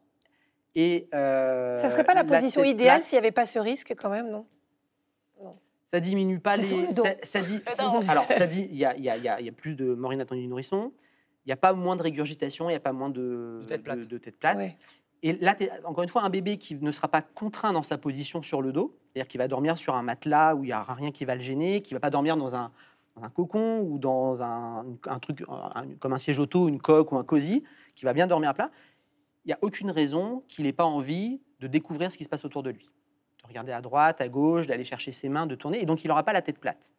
Et 0.80 1.10
euh, 1.16 1.78
Ça 1.82 1.90
serait 1.90 2.04
pas 2.04 2.14
la 2.14 2.24
position 2.24 2.64
idéale 2.64 3.02
s'il 3.04 3.16
n'y 3.16 3.26
avait 3.26 3.32
pas 3.32 3.48
ce 3.48 3.58
risque 3.58 3.96
quand 3.98 4.10
même, 4.12 4.30
non? 4.30 4.46
Ça 5.84 6.00
diminue 6.02 6.40
pas 6.40 6.56
les. 6.58 6.68
sur 6.68 6.78
le 6.78 6.94
dos. 6.94 7.04
Ça, 7.04 7.12
ça 7.24 7.42
dit, 7.42 7.60
Le 7.66 8.10
alors, 8.10 8.26
ça 8.30 8.46
dit, 8.46 8.68
il 8.70 8.78
y 8.78 8.84
a, 8.86 8.96
il 8.98 9.04
y 9.04 9.10
a- 9.10 9.16
il 9.18 9.24
y 9.24 9.30
a- 9.30 9.40
il 9.40 9.46
y 9.46 9.50
a 9.50 9.54
plus 9.54 9.76
de 9.76 9.94
mort 9.96 10.12
inattendue 10.14 10.42
du 10.42 10.48
nourrisson. 10.48 10.92
Il 11.46 11.50
n'y 11.50 11.54
a 11.54 11.58
pas 11.58 11.72
moins 11.74 11.96
de 11.96 12.04
régurgitation, 12.04 12.66
il 12.70 12.74
n'y 12.74 12.78
a 12.78 12.82
pas 12.82 12.92
moins 12.92 13.10
de, 13.10 13.60
De 13.62 13.66
tête 13.68 13.84
plate. 13.84 14.00
de- 14.02 14.06
de 14.06 14.18
tête 14.18 14.38
plate. 14.38 14.58
Ouais. 14.58 14.78
Et 15.24 15.34
là, 15.34 15.56
encore 15.86 16.04
une 16.04 16.10
fois, 16.10 16.24
un 16.24 16.30
bébé 16.30 16.58
qui 16.58 16.76
ne 16.76 16.92
sera 16.92 17.08
pas 17.08 17.22
contraint 17.22 17.72
dans 17.74 17.84
sa 17.84 17.98
position 17.98 18.42
sur 18.42 18.62
le 18.62 18.72
dos, 18.74 18.96
c'est-à-dire 19.14 19.28
qu'il 19.30 19.40
va 19.40 19.48
dormir 19.48 19.78
sur 19.78 19.96
un 19.96 20.04
matelas 20.04 20.56
où 20.56 20.64
il 20.64 20.68
n'y 20.68 20.74
aura 20.74 20.94
rien 20.94 21.10
qui 21.12 21.24
va 21.26 21.34
le 21.36 21.42
gêner, 21.42 21.82
qui 21.82 21.94
ne 21.94 21.98
va 21.98 22.02
pas 22.02 22.10
dormir 22.12 22.36
dans 22.38 22.54
un, 22.54 22.72
dans 23.16 23.24
un 23.24 23.30
cocon 23.30 23.80
ou 23.80 23.98
dans 23.98 24.44
un, 24.44 24.86
un 25.08 25.20
truc 25.20 25.44
un- 25.50 25.86
comme 26.00 26.12
un 26.14 26.20
siège 26.20 26.38
auto, 26.38 26.68
une 26.68 26.80
coque 26.82 27.14
ou 27.14 27.18
un 27.18 27.24
cosy, 27.24 27.64
qui 27.96 28.04
va 28.06 28.12
bien 28.14 28.28
dormir 28.28 28.50
à 28.50 28.54
plat, 28.54 28.70
il 29.48 29.52
n'y 29.52 29.54
a 29.54 29.60
aucune 29.62 29.92
raison 29.92 30.44
qu'il 30.50 30.66
n'ait 30.66 30.74
pas 30.74 30.84
envie 30.84 31.40
de 31.62 31.68
découvrir 31.68 32.12
ce 32.12 32.18
qui 32.18 32.26
se 32.26 32.30
passe 32.30 32.44
autour 32.44 32.64
de 32.64 32.70
lui. 32.70 32.90
De 33.42 33.48
regarder 33.48 33.72
à 33.72 33.80
droite, 33.80 34.20
à 34.20 34.28
gauche, 34.28 34.68
d'aller 34.68 34.84
chercher 34.84 35.14
ses 35.14 35.30
mains, 35.30 35.48
de 35.48 35.56
tourner, 35.56 35.82
et 35.82 35.86
donc 35.86 36.04
il 36.04 36.10
n'aura 36.10 36.24
pas 36.24 36.34
la 36.34 36.42
tête 36.42 36.60
plate. 36.60 36.92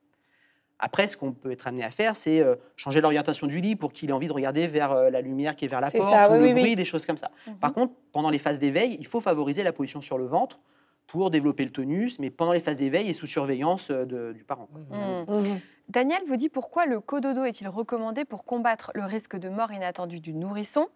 Après, 0.78 1.08
ce 1.08 1.16
qu'on 1.18 1.32
peut 1.32 1.50
être 1.50 1.66
amené 1.66 1.84
à 1.84 1.90
faire, 1.90 2.16
c'est 2.16 2.40
euh, 2.40 2.54
changer 2.76 3.00
l'orientation 3.02 3.46
du 3.48 3.60
lit 3.60 3.76
pour 3.76 3.92
qu'il 3.92 4.08
ait 4.08 4.12
envie 4.14 4.28
de 4.28 4.32
regarder 4.32 4.66
vers 4.66 4.92
euh, 4.92 5.10
la 5.10 5.20
lumière 5.20 5.56
qui 5.56 5.66
est 5.66 5.68
vers 5.68 5.80
la 5.82 5.90
C'est 5.90 5.98
porte, 5.98 6.10
ça, 6.12 6.30
ou 6.30 6.34
oui, 6.34 6.38
le 6.38 6.44
oui, 6.46 6.52
bruit, 6.52 6.62
oui. 6.70 6.76
des 6.76 6.84
choses 6.86 7.04
comme 7.04 7.18
ça. 7.18 7.30
Mhm. 7.46 7.56
Par 7.58 7.72
contre, 7.74 7.92
pendant 8.12 8.30
les 8.30 8.38
phases 8.38 8.58
d'éveil, 8.58 8.96
il 8.98 9.06
faut 9.06 9.20
favoriser 9.20 9.62
la 9.62 9.72
position 9.72 10.00
sur 10.00 10.16
le 10.16 10.24
ventre 10.24 10.60
pour 11.08 11.30
développer 11.30 11.64
le 11.64 11.70
tonus, 11.70 12.18
mais 12.18 12.30
pendant 12.30 12.52
les 12.52 12.60
phases 12.60 12.76
d'éveil 12.78 13.08
et 13.10 13.12
sous 13.12 13.26
surveillance 13.26 13.90
euh, 13.90 14.06
de- 14.06 14.32
du 14.32 14.44
parent. 14.44 14.68
Mmh. 14.72 15.32
Mm. 15.34 15.60
Daniel 15.88 16.20
vous 16.26 16.36
dit 16.36 16.48
pourquoi 16.48 16.86
le 16.86 17.00
cododo 17.00 17.44
est-il 17.44 17.66
recommandé 17.68 18.24
pour 18.24 18.44
combattre 18.44 18.92
le 18.94 19.04
risque 19.04 19.36
de 19.36 19.48
mort 19.48 19.72
inattendue 19.72 20.20
du 20.20 20.32
nourrisson? 20.32 20.86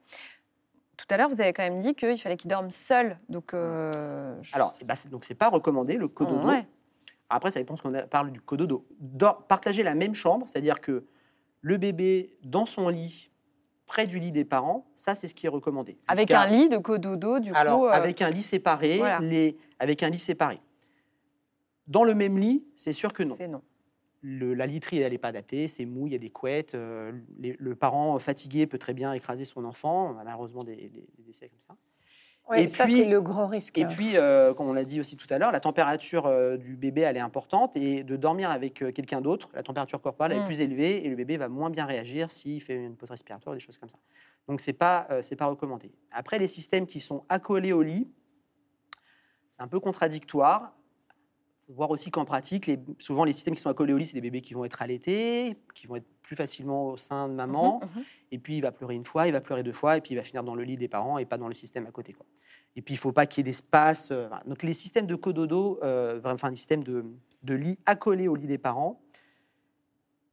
Tout 1.07 1.15
à 1.15 1.17
l'heure, 1.19 1.29
vous 1.29 1.41
avez 1.41 1.53
quand 1.53 1.63
même 1.65 1.81
dit 1.81 1.95
qu'il 1.95 2.17
fallait 2.19 2.37
qu'il 2.37 2.49
dorme 2.51 2.71
seul. 2.71 3.19
Donc, 3.29 3.55
euh, 3.55 4.37
je- 4.43 4.55
Alors, 4.55 4.71
c'est- 4.71 5.09
donc 5.09 5.25
c'est 5.25 5.35
pas 5.35 5.49
recommandé 5.49 5.95
le 5.97 6.07
cododo. 6.07 6.47
Ouais. 6.47 6.65
Après, 7.29 7.51
ça 7.51 7.59
dépend 7.59 7.77
ce 7.77 7.83
qu'on 7.83 7.93
parle 8.09 8.31
du 8.31 8.41
cododo. 8.41 8.87
Dor- 9.01 9.43
partager 9.49 9.83
la 9.83 9.95
même 9.95 10.15
chambre, 10.15 10.47
c'est-à-dire 10.47 10.81
que 10.81 11.05
le 11.61 11.77
bébé 11.77 12.37
dans 12.45 12.67
son 12.67 12.89
lit, 12.89 13.31
près 13.87 14.07
du 14.07 14.19
lit 14.19 14.33
des 14.33 14.45
parents, 14.45 14.87
ça 14.95 15.15
c'est 15.15 15.29
ce 15.29 15.35
qui 15.35 15.47
est 15.47 15.49
recommandé. 15.49 15.99
avec 16.07 16.31
un 16.31 16.47
lit 16.47 16.69
de 16.69 16.79
cododo, 16.79 17.41
du 17.41 17.53
Alors, 17.53 17.81
coup. 17.81 17.87
euh, 17.87 17.91
avec 17.91 18.23
un 18.23 18.31
lit 18.31 18.43
séparé, 18.43 18.99
voilà. 18.99 19.19
les, 19.21 19.57
avec 19.79 20.03
un 20.03 20.09
lit 20.09 20.19
séparé. 20.21 20.61
Dans 21.89 22.05
le 22.05 22.15
même 22.15 22.39
lit, 22.39 22.65
c'est 22.77 22.93
sûr 22.93 23.13
que 23.13 23.23
non. 23.25 23.35
C'est 23.37 23.49
non. 23.49 23.61
Le- 24.25 24.55
la 24.55 24.67
literie, 24.67 24.99
elle 24.99 25.13
n'est 25.13 25.19
pas 25.19 25.29
adaptée, 25.29 25.67
c'est 25.67 25.85
mou, 25.85 26.07
il 26.07 26.13
y 26.13 26.17
a 26.17 26.19
des 26.19 26.31
couettes. 26.31 26.75
euh, 26.77 27.13
les- 27.39 27.57
le 27.59 27.75
parent 27.75 28.17
fatigué 28.21 28.67
peut 28.69 28.79
très 28.79 28.95
bien 28.95 29.13
écraser 29.13 29.45
son 29.45 29.65
enfant. 29.65 30.15
On 30.15 30.19
a 30.19 30.25
malheureusement 30.25 30.63
des, 30.63 30.77
des- 30.77 30.89
des 30.89 31.23
décès 31.27 31.49
comme 31.49 31.59
ça. 31.59 31.75
Ouais, 32.49 32.65
Et 32.65 32.69
ça, 32.69 32.85
puis- 32.85 32.99
c'est 32.99 33.09
le 33.09 33.21
grand 33.21 33.47
risque. 33.49 33.77
Et 33.79 33.85
puis, 33.85 34.17
euh, 34.17 34.53
comme 34.55 34.67
on 34.69 34.73
l'a 34.73 34.85
dit 34.85 34.99
aussi 35.01 35.17
tout 35.17 35.27
à 35.31 35.39
l'heure, 35.39 35.53
la 35.53 35.61
température 35.61 36.27
euh, 36.27 36.57
du 36.57 36.77
bébé, 36.77 37.01
elle 37.03 37.17
est 37.17 37.21
importante. 37.21 37.77
Et 37.77 38.03
de 38.05 38.17
dormir 38.17 38.51
avec 38.51 38.75
quelqu'un 38.75 39.21
d'autre, 39.21 39.49
la 39.55 39.63
température 39.63 40.01
corporelle 40.01 40.33
elle 40.33 40.39
Mm. 40.39 40.43
est 40.43 40.47
plus 40.47 40.61
élevée 40.61 41.05
et 41.05 41.09
le 41.09 41.15
bébé 41.17 41.37
va 41.37 41.49
moins 41.49 41.71
bien 41.71 41.85
réagir 41.85 42.31
s'il 42.33 42.61
fait 42.61 42.75
une 42.77 42.97
pause 42.97 43.11
respiratoire, 43.11 43.55
des 43.55 43.61
choses 43.61 43.77
comme 43.79 43.89
ça. 43.89 43.99
Donc, 44.49 44.61
ce 44.61 44.69
n'est 44.71 44.77
pas, 44.77 45.07
c'est 45.23 45.37
pas 45.37 45.47
recommandé. 45.47 45.93
Après, 46.11 46.39
les 46.39 46.49
systèmes 46.49 46.87
qui 46.87 46.99
sont 47.01 47.25
accolés 47.29 47.73
au 47.73 47.83
lit, 47.83 48.09
c'est 49.51 49.63
un 49.63 49.69
peu 49.69 49.79
contradictoire. 49.81 50.75
Faut 51.67 51.75
voir 51.75 51.91
aussi 51.91 52.11
qu'en 52.11 52.25
pratique, 52.25 52.67
les- 52.67 52.79
souvent, 52.99 53.25
les 53.25 53.33
systèmes 53.33 53.55
qui 53.55 53.61
sont 53.61 53.71
accolés 53.71 53.93
au 53.93 53.97
lit, 53.99 54.07
c'est 54.07 54.15
des 54.15 54.21
bébés 54.21 54.41
qui 54.41 54.53
vont 54.55 54.65
être 54.65 54.83
allaités, 54.83 55.57
qui 55.75 55.87
vont 55.87 55.97
être 55.97 56.07
plus 56.23 56.35
facilement 56.37 56.89
au 56.91 56.97
sein 56.97 57.29
de 57.29 57.35
maman. 57.35 57.81
Mhm, 57.83 57.89
mhm. 58.01 58.05
Et 58.33 58.39
puis, 58.39 58.57
il 58.57 58.61
va 58.63 58.73
pleurer 58.73 58.95
une 58.95 59.05
fois, 59.05 59.27
il 59.29 59.33
va 59.33 59.41
pleurer 59.41 59.63
deux 59.63 59.73
fois, 59.73 59.97
et 59.97 60.01
puis 60.01 60.13
il 60.13 60.17
va 60.17 60.23
finir 60.25 60.43
dans 60.43 60.55
le 60.55 60.65
lit 60.65 60.77
des 60.77 60.89
parents 60.89 61.19
et 61.19 61.25
pas 61.25 61.37
dans 61.39 61.49
le 61.49 61.55
système 61.55 61.87
à 61.87 61.91
côté. 61.91 62.13
Quoi. 62.15 62.25
Et 62.75 62.83
puis, 62.83 62.95
il 62.95 62.97
ne 62.97 63.01
faut 63.01 63.13
pas 63.13 63.27
qu'il 63.27 63.41
y 63.41 63.49
ait 63.49 63.51
d'espace. 63.53 64.11
euh, 64.11 64.27
voilà. 64.29 64.43
Donc, 64.47 64.63
les 64.63 64.73
systèmes 64.73 65.07
de 65.07 65.15
cododo, 65.15 65.79
euh, 65.83 66.21
enfin, 66.25 66.51
les 66.51 66.57
systèmes 66.57 66.83
de, 66.83 67.05
de 67.43 67.55
lit 67.55 67.79
accolés 67.87 68.29
au 68.29 68.35
lit 68.35 68.47
des 68.47 68.59
parents, 68.59 69.01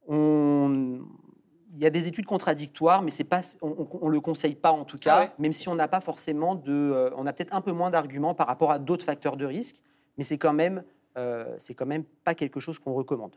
on- 0.08 1.02
il 1.76 1.84
y 1.84 1.86
a 1.86 1.90
des 1.90 2.08
études 2.08 2.26
contradictoires, 2.26 3.02
mais 3.04 3.12
c'est 3.12 3.24
pas, 3.24 3.42
on 3.62 4.08
ne 4.08 4.12
le 4.12 4.20
conseille 4.22 4.56
pas 4.56 4.72
en 4.72 4.86
tout 4.86 4.98
cas, 4.98 5.16
Ah 5.16 5.20
ouais 5.22 5.32
même 5.38 5.54
si 5.54 5.70
on 5.70 5.76
n'a 5.76 5.88
pas 5.88 6.02
forcément 6.02 6.56
de. 6.56 6.72
euh, 6.74 7.12
on 7.16 7.28
a 7.28 7.34
peut-être 7.34 7.54
un 7.54 7.62
peu 7.62 7.72
moins 7.72 7.92
d'arguments 7.92 8.34
par 8.34 8.48
rapport 8.48 8.72
à 8.72 8.80
d'autres 8.80 9.06
facteurs 9.06 9.38
de 9.38 9.46
risque, 9.46 9.82
mais 10.18 10.24
c'est 10.24 10.38
quand 10.40 10.54
même. 10.54 10.84
Euh, 11.18 11.56
c'est 11.58 11.74
quand 11.74 11.86
même 11.86 12.04
pas 12.24 12.36
quelque 12.36 12.60
chose 12.60 12.80
qu'on 12.80 12.94
recommande. 12.94 13.36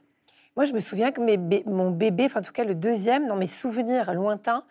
Moi, 0.54 0.66
je 0.66 0.72
me 0.74 0.80
souviens 0.80 1.12
que 1.12 1.20
mon 1.68 1.90
bébé, 1.90 2.26
enfin 2.26 2.40
en 2.40 2.42
tout 2.42 2.52
cas 2.52 2.64
le 2.64 2.74
deuxième, 2.74 3.26
dans 3.26 3.36
mes 3.36 3.46
souvenirs 3.46 4.12
lointains, 4.12 4.64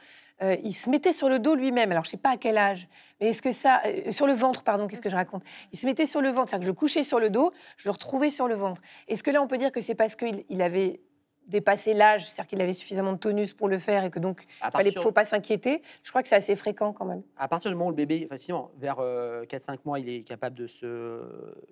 euh, 0.43 0.55
il 0.63 0.73
se 0.73 0.89
mettait 0.89 1.11
sur 1.11 1.27
le 1.27 1.39
dos 1.39 1.55
lui-même. 1.55 1.91
Alors, 1.91 2.05
je 2.05 2.11
sais 2.11 2.17
pas 2.17 2.31
à 2.31 2.37
quel 2.37 2.57
âge, 2.57 2.87
mais 3.19 3.29
est-ce 3.29 3.41
que 3.41 3.51
ça... 3.51 3.81
euh, 3.85 4.11
sur 4.11 4.27
le 4.27 4.33
ventre, 4.33 4.63
pardon, 4.63 4.87
qu'est-ce 4.87 5.01
que 5.01 5.09
je 5.09 5.15
raconte? 5.15 5.43
Il 5.71 5.79
se 5.79 5.85
mettait 5.85 6.05
sur 6.05 6.21
le 6.21 6.29
ventre, 6.29 6.49
c'est-à-dire 6.49 6.67
que 6.67 6.73
je 6.73 6.77
couchais 6.77 7.03
sur 7.03 7.19
le 7.19 7.29
dos, 7.29 7.51
je 7.77 7.87
le 7.87 7.91
retrouvais 7.91 8.29
sur 8.29 8.47
le 8.47 8.55
ventre. 8.55 8.81
Est-ce 9.07 9.23
que 9.23 9.31
là, 9.31 9.41
on 9.41 9.47
peut 9.47 9.57
dire 9.57 9.71
que 9.71 9.81
c'est 9.81 9.95
parce 9.95 10.15
qu'il 10.15 10.43
il 10.49 10.61
avait 10.61 11.01
dépassé 11.47 11.93
l'âge, 11.93 12.25
c'est-à-dire 12.29 12.47
qu'il 12.47 12.61
avait 12.61 12.73
suffisamment 12.73 13.13
de 13.13 13.17
tonus 13.17 13.53
pour 13.53 13.67
le 13.67 13.77
faire 13.79 14.03
et 14.05 14.09
que 14.11 14.19
donc 14.19 14.45
il 14.79 14.85
ne 14.85 14.91
faut 15.01 15.11
pas 15.11 15.25
s'inquiéter 15.25 15.81
Je 16.03 16.09
crois 16.09 16.21
que 16.23 16.29
c'est 16.29 16.35
assez 16.35 16.55
fréquent 16.55 16.93
quand 16.93 17.05
même. 17.05 17.23
à 17.37 17.47
partir 17.47 17.69
du 17.71 17.75
moment 17.75 17.87
où 17.87 17.91
le 17.91 17.95
bébé, 17.95 18.21
effectivement, 18.23 18.71
vers 18.77 18.97
4-5 18.97 19.79
mois, 19.85 19.99
il 19.99 20.07
est 20.09 20.23
capable 20.23 20.55
de 20.55 20.67
se. 20.67 21.21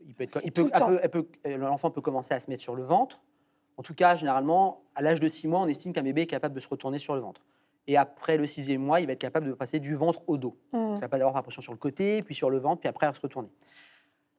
Il 0.08 0.14
peut 0.16 0.24
être, 0.26 0.40
il 0.44 0.52
peut, 0.52 0.64
le 0.66 0.70
temps. 0.72 0.90
elle 1.02 1.10
peut- 1.10 1.24
peut- 1.24 1.56
L'enfant 1.56 1.92
peut 1.92 2.02
commencer 2.02 2.34
à 2.34 2.40
se 2.40 2.50
mettre 2.50 2.62
sur 2.64 2.76
le 2.76 2.84
ventre. 2.84 3.22
En 3.78 3.82
tout 3.84 3.94
cas, 3.94 4.16
généralement, 4.16 4.82
à 4.96 5.02
l'âge 5.02 5.22
de 5.22 5.30
6 5.30 5.48
mois, 5.48 5.62
on 5.62 5.68
estime 5.68 5.94
qu'un 5.94 6.04
bébé 6.04 6.24
est 6.24 6.28
capable 6.28 6.54
de 6.54 6.60
se 6.60 6.68
retourner 6.68 7.00
sur 7.00 7.16
le 7.16 7.22
ventre. 7.22 7.42
Et 7.88 7.96
après 7.96 8.38
le 8.38 8.46
sixième 8.46 8.82
mois, 8.82 9.00
il 9.00 9.08
va 9.08 9.14
être 9.14 9.20
capable 9.22 9.48
de 9.48 9.54
passer 9.54 9.80
du 9.80 9.96
ventre 9.96 10.22
au 10.28 10.38
dos. 10.38 10.58
Mm. 10.74 10.96
Ça 10.98 11.08
va 11.08 11.18
d'abord 11.18 11.34
faire 11.34 11.42
pression 11.44 11.62
sur 11.62 11.72
le 11.72 11.78
côté, 11.80 12.22
puis 12.22 12.36
sur 12.36 12.50
le 12.50 12.58
ventre, 12.58 12.82
puis 12.82 12.90
après 12.90 13.08
à 13.08 13.14
se 13.14 13.22
retourner. 13.22 13.48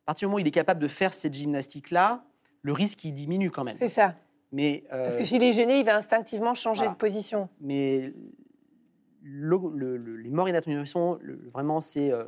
À 0.04 0.12
partir 0.12 0.26
du 0.26 0.30
moment 0.30 0.36
où 0.36 0.40
il 0.40 0.46
est 0.46 0.50
capable 0.52 0.80
de 0.80 0.88
faire 0.88 1.14
cette 1.14 1.34
gymnastique-là, 1.34 2.22
le 2.62 2.72
risque 2.72 3.02
il 3.04 3.12
diminue 3.12 3.50
quand 3.50 3.64
même. 3.64 3.74
C'est 3.78 3.88
ça. 3.88 4.14
Mais, 4.52 4.84
euh, 4.92 5.04
Parce 5.04 5.16
que 5.16 5.24
s'il 5.24 5.42
est 5.42 5.52
gêné, 5.52 5.78
il 5.78 5.84
va 5.84 5.96
instinctivement 5.96 6.54
changer 6.54 6.80
voilà. 6.80 6.92
de 6.92 6.96
position. 6.98 7.48
mais 7.60 8.12
le- 9.22 9.60
le- 9.74 9.96
le- 9.96 10.16
les 10.16 10.30
morts 10.30 10.48
inattendues 10.48 10.70
du 10.72 10.76
nourrisson, 10.76 11.18
le- 11.20 11.48
vraiment, 11.50 11.80
c'est 11.80 12.10
euh, 12.10 12.24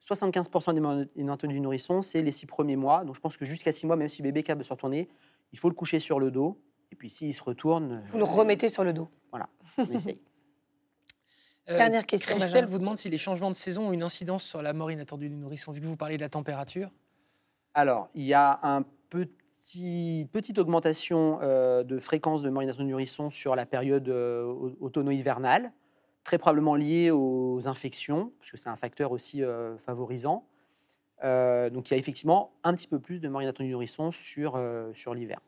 75% 0.00 0.72
des 0.74 0.80
morts 0.80 1.04
inattendues 1.16 1.54
du 1.54 1.60
nourrisson, 1.60 2.02
c'est 2.02 2.22
les 2.22 2.32
six 2.32 2.46
premiers 2.46 2.76
mois. 2.76 3.04
Donc 3.04 3.14
je 3.14 3.20
pense 3.20 3.36
que 3.36 3.44
jusqu'à 3.44 3.72
six 3.72 3.86
mois, 3.86 3.96
même 3.96 4.08
si 4.08 4.20
bébé 4.20 4.42
capable 4.42 4.60
de 4.62 4.66
se 4.66 4.72
retourner, 4.72 5.08
il 5.52 5.58
faut 5.58 5.68
le 5.68 5.74
coucher 5.74 5.98
sur 6.00 6.18
le 6.20 6.30
dos. 6.30 6.60
Et 6.92 6.96
puis 6.96 7.08
s'il 7.08 7.32
se 7.32 7.42
retourne, 7.42 8.02
Vous 8.10 8.18
le 8.18 8.24
remettez 8.24 8.68
sur 8.68 8.84
le 8.84 8.92
dos. 8.92 9.08
on 9.78 9.86
essaye. 9.90 10.18
Euh, 11.70 11.78
Dernière 11.78 12.04
question. 12.04 12.34
Christelle 12.36 12.52
Benjamin. 12.64 12.70
vous 12.72 12.78
demande 12.78 12.96
si 12.98 13.08
les 13.08 13.16
changements 13.18 13.50
de 13.50 13.56
saison 13.56 13.88
ont 13.88 13.92
une 13.92 14.02
incidence 14.02 14.44
sur 14.44 14.60
la 14.60 14.72
mort 14.74 14.90
inattendue 14.90 15.28
du 15.30 15.36
nourrisson, 15.36 15.72
vu 15.72 15.80
que 15.80 15.86
vous 15.86 15.96
parlez 15.96 16.16
de 16.16 16.22
la 16.22 16.28
température. 16.28 16.90
Alors, 17.72 18.08
il 18.14 18.22
y 18.24 18.34
a 18.34 18.60
un 18.62 18.82
petit, 19.08 19.30
petite 20.30 20.58
augmentation 20.58 21.38
euh, 21.42 21.82
de 21.84 21.98
fréquence 21.98 22.42
de 22.42 22.50
mort 22.50 22.62
inattendue 22.62 22.86
du 22.86 22.90
nourrisson 22.92 23.30
sur 23.30 23.56
la 23.56 23.66
période 23.66 24.08
euh, 24.08 24.44
au- 24.44 24.76
automno-hivernale, 24.80 25.72
très 26.22 26.38
probablement 26.38 26.74
liée 26.74 27.10
aux 27.10 27.66
infections, 27.66 28.32
parce 28.38 28.50
que 28.50 28.56
c'est 28.56 28.68
un 28.68 28.76
facteur 28.76 29.12
aussi 29.12 29.42
euh, 29.42 29.76
favorisant. 29.78 30.46
Donc, 31.22 31.90
il 31.90 31.94
y 31.94 31.94
a 31.94 31.96
effectivement 31.96 32.52
un 32.64 32.74
petit 32.74 32.86
peu 32.86 32.98
plus 32.98 33.20
de 33.20 33.28
mort 33.28 33.40
inattendue 33.40 33.68
du 33.68 33.72
nourrisson 33.72 34.10
sur, 34.10 34.62
sur 34.92 35.14
l'hiver. 35.14 35.40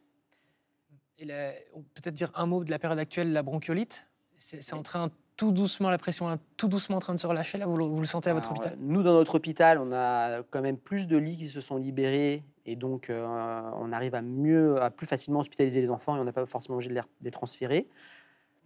Et 1.19 1.27
la- 1.27 1.53
on 1.75 1.83
peut 1.83 1.89
peut-être 2.01 2.15
dire 2.15 2.31
un 2.35 2.47
mot 2.47 2.65
de 2.65 2.71
la 2.71 2.79
période 2.79 2.99
actuelle, 2.99 3.33
la 3.33 3.43
bronchiolite? 3.43 4.07
C'est 4.39 4.63
c'est 4.63 4.75
en 4.75 4.83
train 4.83 5.11
tout 5.37 5.53
doucement, 5.53 5.91
la 5.91 5.99
pression 5.99 6.31
est 6.33 6.39
tout 6.57 6.69
doucement 6.69 6.97
en 6.97 7.01
train 7.01 7.15
de 7.15 7.19
se 7.19 7.27
relâcher, 7.27 7.59
là, 7.59 7.67
vous 7.67 7.77
le, 7.77 7.85
vous 7.85 8.01
le 8.01 8.07
sentez 8.07 8.31
à 8.31 8.35
votre 8.35 8.51
Alors, 8.51 8.61
hôpital 8.61 8.79
Nous, 8.81 9.03
dans 9.03 9.13
notre 9.13 9.35
hôpital, 9.35 9.79
on 9.79 9.93
a 9.93 10.43
quand 10.51 10.63
même 10.63 10.79
plus 10.79 11.07
de 11.07 11.17
lits 11.17 11.37
qui 11.37 11.49
se 11.49 11.61
sont 11.61 11.77
libérés 11.77 12.43
et 12.65 12.77
donc 12.77 13.11
euh, 13.11 13.25
on 13.79 13.93
arrive 13.93 14.15
à 14.15 14.23
mieux, 14.23 14.81
à 14.83 14.91
plus 14.91 15.07
facilement 15.07 15.41
hospitaliser 15.41 15.81
les 15.81 15.91
enfants 15.91 16.17
et 16.17 16.21
on 16.21 16.25
n'a 16.25 16.33
pas 16.33 16.47
forcément 16.47 16.77
obligé 16.77 16.91
de 16.91 16.95
les, 16.95 17.03
les 17.23 17.31
transférer. 17.31 17.89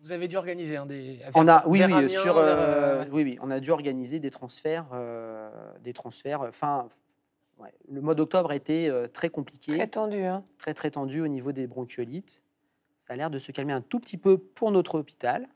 Vous 0.02 0.12
avez 0.12 0.28
dû 0.28 0.36
organiser 0.36 0.76
un 0.76 0.86
des. 0.86 1.18
On 1.34 1.46
a, 1.46 1.66
oui, 1.66 1.82
oui, 1.84 1.92
Amiens, 1.92 2.08
sur, 2.08 2.34
vers, 2.34 2.44
euh, 2.44 2.46
euh, 2.46 3.04
oui, 3.12 3.22
oui, 3.22 3.38
on 3.42 3.50
a 3.50 3.60
dû 3.60 3.70
organiser 3.70 4.18
des 4.18 4.30
transferts, 4.30 4.86
euh, 4.94 5.50
des 5.82 5.92
transferts. 5.92 6.48
Fin, 6.52 6.88
ouais, 7.58 7.72
le 7.90 8.00
mois 8.00 8.14
d'octobre 8.14 8.50
a 8.50 8.56
été 8.56 8.88
euh, 8.88 9.08
très 9.08 9.28
compliqué, 9.28 9.72
Très 9.72 9.78
très, 9.78 9.88
tendu. 9.88 10.24
Hein. 10.24 10.42
très 10.58 10.90
tendu 10.90 11.20
au 11.20 11.28
niveau 11.28 11.52
des 11.52 11.66
bronchiolites. 11.66 12.42
Ça 12.96 13.12
a 13.12 13.16
l'air 13.16 13.30
de 13.30 13.38
se 13.38 13.52
calmer 13.52 13.74
un 13.74 13.82
tout 13.82 14.00
petit 14.00 14.16
peu 14.16 14.38
pour 14.38 14.70
notre 14.70 14.98
hôpital. 14.98 15.48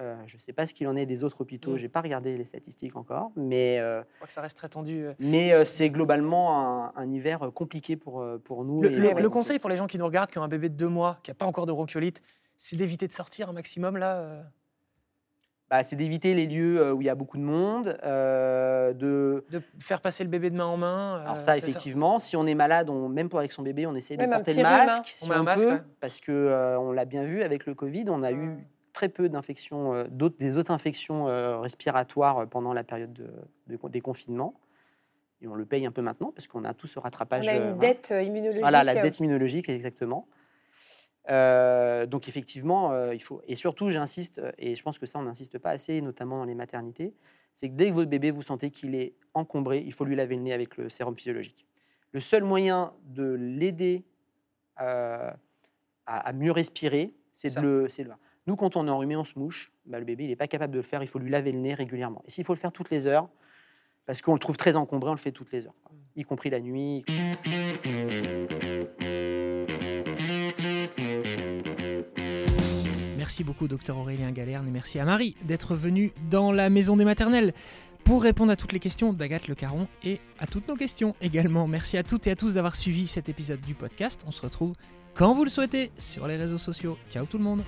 Euh, 0.00 0.16
je 0.26 0.36
ne 0.36 0.40
sais 0.40 0.52
pas 0.52 0.66
ce 0.66 0.74
qu'il 0.74 0.88
en 0.88 0.96
est 0.96 1.06
des 1.06 1.22
autres 1.22 1.40
hôpitaux. 1.40 1.74
Mm. 1.74 1.78
J'ai 1.78 1.88
pas 1.88 2.00
regardé 2.00 2.36
les 2.36 2.44
statistiques 2.44 2.96
encore, 2.96 3.30
mais 3.36 3.78
euh, 3.78 4.00
Je 4.02 4.14
crois 4.16 4.26
que 4.26 4.32
ça 4.32 4.40
reste 4.40 4.56
très 4.56 4.68
tendu. 4.68 5.04
euh. 5.06 5.12
mais 5.20 5.52
euh, 5.52 5.64
c'est 5.64 5.88
globalement 5.90 6.88
un, 6.88 6.92
un 6.96 7.12
hiver 7.12 7.50
compliqué 7.54 7.94
pour, 7.96 8.24
pour 8.44 8.64
nous. 8.64 8.82
Le, 8.82 8.90
et 8.90 8.96
le- 8.96 9.10
pour- 9.10 9.20
le 9.20 9.30
conseil 9.30 9.58
pour 9.60 9.70
les 9.70 9.76
gens 9.76 9.86
qui 9.86 9.96
nous 9.98 10.04
regardent, 10.06 10.30
qui 10.30 10.38
ont 10.38 10.42
un 10.42 10.48
bébé 10.48 10.68
de 10.68 10.74
deux 10.76 10.88
mois, 10.88 11.18
qui 11.22 11.30
n'a 11.30 11.34
pas 11.36 11.46
encore 11.46 11.66
de 11.66 11.72
bronchiolite, 11.72 12.22
c'est 12.56 12.74
d'éviter 12.76 13.06
de 13.06 13.12
sortir 13.12 13.48
un 13.48 13.52
maximum 13.52 13.96
là. 13.96 14.42
bah, 15.70 15.82
c'est 15.84 15.96
d'éviter 15.96 16.34
les 16.34 16.46
lieux 16.46 16.92
où 16.92 17.00
il 17.00 17.04
y 17.04 17.08
a 17.08 17.14
beaucoup 17.14 17.36
de 17.38 17.42
monde, 17.42 17.96
euh, 18.04 18.92
de 18.94 19.44
de 19.50 19.62
faire 19.78 20.00
passer 20.00 20.22
le 20.24 20.30
bébé 20.30 20.50
de 20.50 20.56
main 20.56 20.66
en 20.66 20.76
main. 20.76 21.16
euh, 21.18 21.22
Alors 21.24 21.40
ça, 21.40 21.56
effectivement, 21.56 22.18
si 22.18 22.36
on 22.36 22.46
est 22.46 22.54
malade, 22.54 22.90
on, 22.90 23.08
même 23.08 23.28
pour 23.28 23.38
avec 23.38 23.52
son 23.52 23.62
bébé, 23.62 23.86
on 23.86 23.94
essaie 23.94 24.16
de 24.16 24.22
Même 24.22 24.30
porter 24.30 24.54
le 24.54 24.60
hein. 24.60 24.86
masque, 24.86 25.14
On 25.20 25.24
si 25.24 25.28
met 25.30 25.36
un 25.36 25.40
on 25.40 25.44
masque, 25.44 25.64
peut, 25.66 25.72
ouais. 25.74 25.80
parce 26.00 26.20
que 26.20 26.32
euh, 26.32 26.78
on 26.80 26.92
l'a 26.92 27.04
bien 27.04 27.24
vu 27.24 27.42
avec 27.44 27.66
le 27.66 27.74
Covid, 27.74 28.04
on 28.08 28.22
a 28.24 28.32
eu. 28.32 28.56
Très 28.94 29.10
peu 29.10 29.28
d'infections, 29.28 29.92
euh, 29.92 30.04
d'autres, 30.08 30.38
des 30.38 30.56
autres 30.56 30.70
infections 30.70 31.28
euh, 31.28 31.58
respiratoires 31.58 32.38
euh, 32.38 32.46
pendant 32.46 32.72
la 32.72 32.84
période 32.84 33.12
de, 33.12 33.28
de- 33.66 33.88
des 33.90 34.00
confinements. 34.00 34.54
Et 35.42 35.48
on 35.48 35.54
le 35.54 35.66
paye 35.66 35.84
un 35.84 35.90
peu 35.90 36.00
maintenant 36.00 36.32
parce 36.32 36.46
qu'on 36.46 36.64
a 36.64 36.72
tout 36.72 36.86
ce 36.86 36.98
rattrapage. 36.98 37.44
On 37.46 37.50
a 37.50 37.56
une 37.56 37.78
dette 37.78 38.08
immunologique. 38.18 38.60
Voilà, 38.62 38.82
la 38.84 38.94
dette 38.94 39.18
immunologique, 39.18 39.68
exactement. 39.68 40.26
Euh, 41.30 42.06
donc 42.06 42.28
effectivement, 42.28 42.92
euh, 42.92 43.14
il 43.14 43.22
faut 43.22 43.42
et 43.46 43.56
surtout, 43.56 43.90
j'insiste, 43.90 44.40
et 44.58 44.74
je 44.74 44.82
pense 44.82 44.98
que 44.98 45.06
ça, 45.06 45.18
on 45.18 45.22
n'insiste 45.22 45.58
pas 45.58 45.70
assez, 45.70 46.00
notamment 46.00 46.38
dans 46.38 46.44
les 46.44 46.54
maternités, 46.54 47.14
c'est 47.52 47.68
que 47.68 47.74
dès 47.74 47.88
que 47.90 47.94
votre 47.94 48.10
bébé 48.10 48.30
vous 48.30 48.42
sentez 48.42 48.70
qu'il 48.70 48.94
est 48.94 49.14
encombré, 49.34 49.78
il 49.78 49.92
faut 49.92 50.04
lui 50.04 50.16
laver 50.16 50.36
le 50.36 50.42
nez 50.42 50.52
avec 50.52 50.76
le 50.76 50.88
sérum 50.88 51.16
physiologique. 51.16 51.66
Le 52.12 52.20
seul 52.20 52.44
moyen 52.44 52.92
de 53.04 53.24
l'aider 53.32 54.04
euh, 54.80 55.30
à, 56.06 56.18
à 56.28 56.32
mieux 56.32 56.52
respirer, 56.52 57.14
c'est 57.32 57.48
Ça. 57.50 57.60
de 57.60 57.66
le, 57.66 57.88
c'est 57.88 58.04
de 58.04 58.08
le- 58.10 58.14
Nous, 58.46 58.56
quand 58.56 58.76
on 58.76 58.86
est 58.86 58.90
enrhumé, 58.90 59.16
on 59.16 59.24
se 59.24 59.38
mouche. 59.38 59.72
Bah, 59.86 59.98
le 59.98 60.04
bébé, 60.04 60.24
il 60.24 60.28
n'est 60.28 60.36
pas 60.36 60.48
capable 60.48 60.72
de 60.72 60.78
le 60.78 60.82
faire. 60.82 61.02
Il 61.02 61.08
faut 61.08 61.18
lui 61.18 61.30
laver 61.30 61.52
le 61.52 61.58
nez 61.58 61.74
régulièrement. 61.74 62.22
Et 62.26 62.30
s'il 62.30 62.44
faut 62.44 62.52
le 62.52 62.58
faire 62.58 62.72
toutes 62.72 62.90
les 62.90 63.06
heures, 63.06 63.28
parce 64.06 64.20
qu'on 64.20 64.34
le 64.34 64.38
trouve 64.38 64.58
très 64.58 64.76
encombré, 64.76 65.08
on 65.10 65.14
le 65.14 65.18
fait 65.18 65.32
toutes 65.32 65.50
les 65.52 65.66
heures, 65.66 65.80
quoi. 65.82 65.96
y 66.14 66.24
compris 66.24 66.50
la 66.50 66.60
nuit. 66.60 67.04
Merci 73.16 73.44
beaucoup, 73.44 73.66
docteur 73.66 73.96
Aurélien 73.96 74.30
Galerne, 74.30 74.68
et 74.68 74.70
merci 74.70 74.98
à 74.98 75.06
Marie 75.06 75.36
d'être 75.44 75.74
venue 75.74 76.12
dans 76.30 76.52
la 76.52 76.68
maison 76.68 76.96
des 76.96 77.06
maternelles 77.06 77.54
pour 78.04 78.22
répondre 78.22 78.52
à 78.52 78.56
toutes 78.56 78.72
les 78.72 78.80
questions 78.80 79.14
d'Agathe 79.14 79.48
Le 79.48 79.54
Caron 79.54 79.88
et 80.02 80.20
à 80.38 80.46
toutes 80.46 80.68
nos 80.68 80.76
questions 80.76 81.16
également. 81.22 81.66
Merci 81.66 81.96
à 81.96 82.02
toutes 82.02 82.26
et 82.26 82.30
à 82.30 82.36
tous 82.36 82.54
d'avoir 82.54 82.76
suivi 82.76 83.06
cet 83.06 83.30
épisode 83.30 83.62
du 83.62 83.74
podcast. 83.74 84.22
On 84.26 84.30
se 84.30 84.42
retrouve 84.42 84.74
quand 85.14 85.32
vous 85.32 85.44
le 85.44 85.50
souhaitez 85.50 85.90
sur 85.98 86.26
les 86.26 86.36
réseaux 86.36 86.58
sociaux. 86.58 86.98
Ciao 87.10 87.24
tout 87.24 87.38
le 87.38 87.44
monde 87.44 87.62